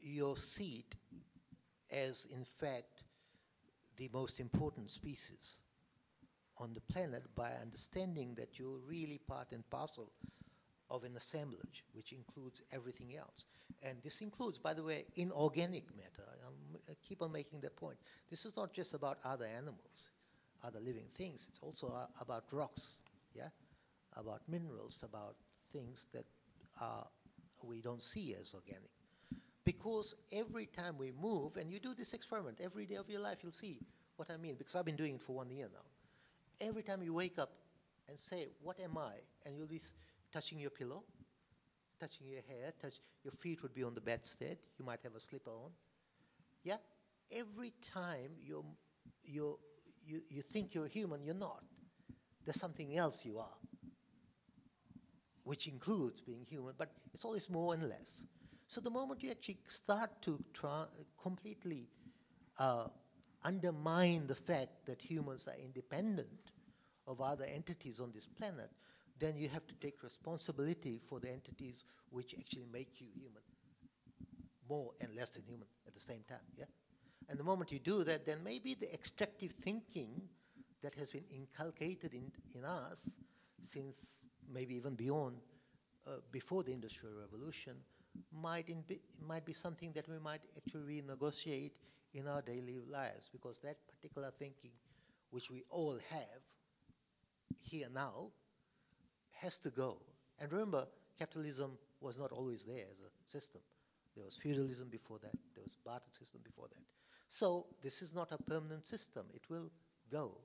[0.00, 0.96] your seat
[1.90, 3.04] as, in fact,
[3.96, 5.60] the most important species
[6.58, 10.12] on the planet by understanding that you're really part and parcel
[10.90, 13.44] of an assemblage, which includes everything else.
[13.82, 16.28] And this includes, by the way, inorganic matter.
[16.88, 17.98] I keep on making that point.
[18.30, 20.10] This is not just about other animals,
[20.64, 21.46] other living things.
[21.50, 23.02] It's also uh, about rocks,
[23.34, 23.48] yeah?
[24.16, 25.36] about minerals, about
[25.72, 26.24] things that
[26.80, 27.04] uh,
[27.62, 28.90] we don't see as organic.
[29.68, 33.40] Because every time we move, and you do this experiment every day of your life,
[33.42, 33.80] you'll see
[34.16, 36.66] what I mean, because I've been doing it for one year now.
[36.66, 37.50] Every time you wake up
[38.08, 39.16] and say, What am I?
[39.44, 39.82] and you'll be
[40.32, 41.02] touching your pillow,
[42.00, 45.20] touching your hair, touch, your feet would be on the bedstead, you might have a
[45.20, 45.70] slipper on.
[46.64, 46.76] Yeah?
[47.30, 48.64] Every time you're,
[49.22, 49.58] you're,
[50.02, 51.62] you, you think you're human, you're not.
[52.46, 53.58] There's something else you are,
[55.44, 58.24] which includes being human, but it's always more and less.
[58.68, 60.88] So the moment you actually start to tra-
[61.20, 61.88] completely
[62.58, 62.88] uh,
[63.42, 66.52] undermine the fact that humans are independent
[67.06, 68.70] of other entities on this planet,
[69.18, 73.42] then you have to take responsibility for the entities which actually make you human,
[74.68, 76.46] more and less than human at the same time.
[76.56, 76.66] Yeah.
[77.30, 80.28] And the moment you do that, then maybe the extractive thinking
[80.82, 83.16] that has been inculcated in, in us
[83.62, 84.20] since
[84.52, 85.36] maybe even beyond,
[86.06, 87.74] uh, before the Industrial Revolution,
[88.32, 91.72] might, in be, might be something that we might actually renegotiate
[92.14, 94.72] in our daily lives because that particular thinking,
[95.30, 96.42] which we all have
[97.60, 98.30] here now,
[99.40, 99.98] has to go.
[100.40, 100.86] And remember,
[101.18, 103.60] capitalism was not always there as a system.
[104.14, 106.84] There was feudalism before that, there was barter system before that.
[107.28, 109.70] So this is not a permanent system, it will
[110.10, 110.38] go.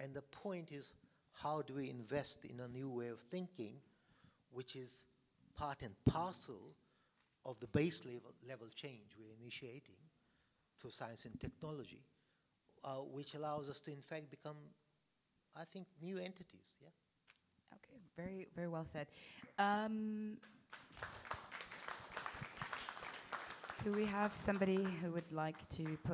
[0.00, 0.92] And the point is,
[1.32, 3.74] how do we invest in a new way of thinking,
[4.50, 5.04] which is
[5.56, 6.74] part and parcel
[7.46, 9.94] of the base level, level change we're initiating
[10.78, 12.02] through science and technology,
[12.84, 14.56] uh, which allows us to, in fact, become,
[15.56, 16.76] I think, new entities.
[16.82, 16.88] Yeah.
[17.74, 19.06] Okay, very, very well said.
[19.58, 20.36] Um,
[23.82, 25.98] do we have somebody who would like to put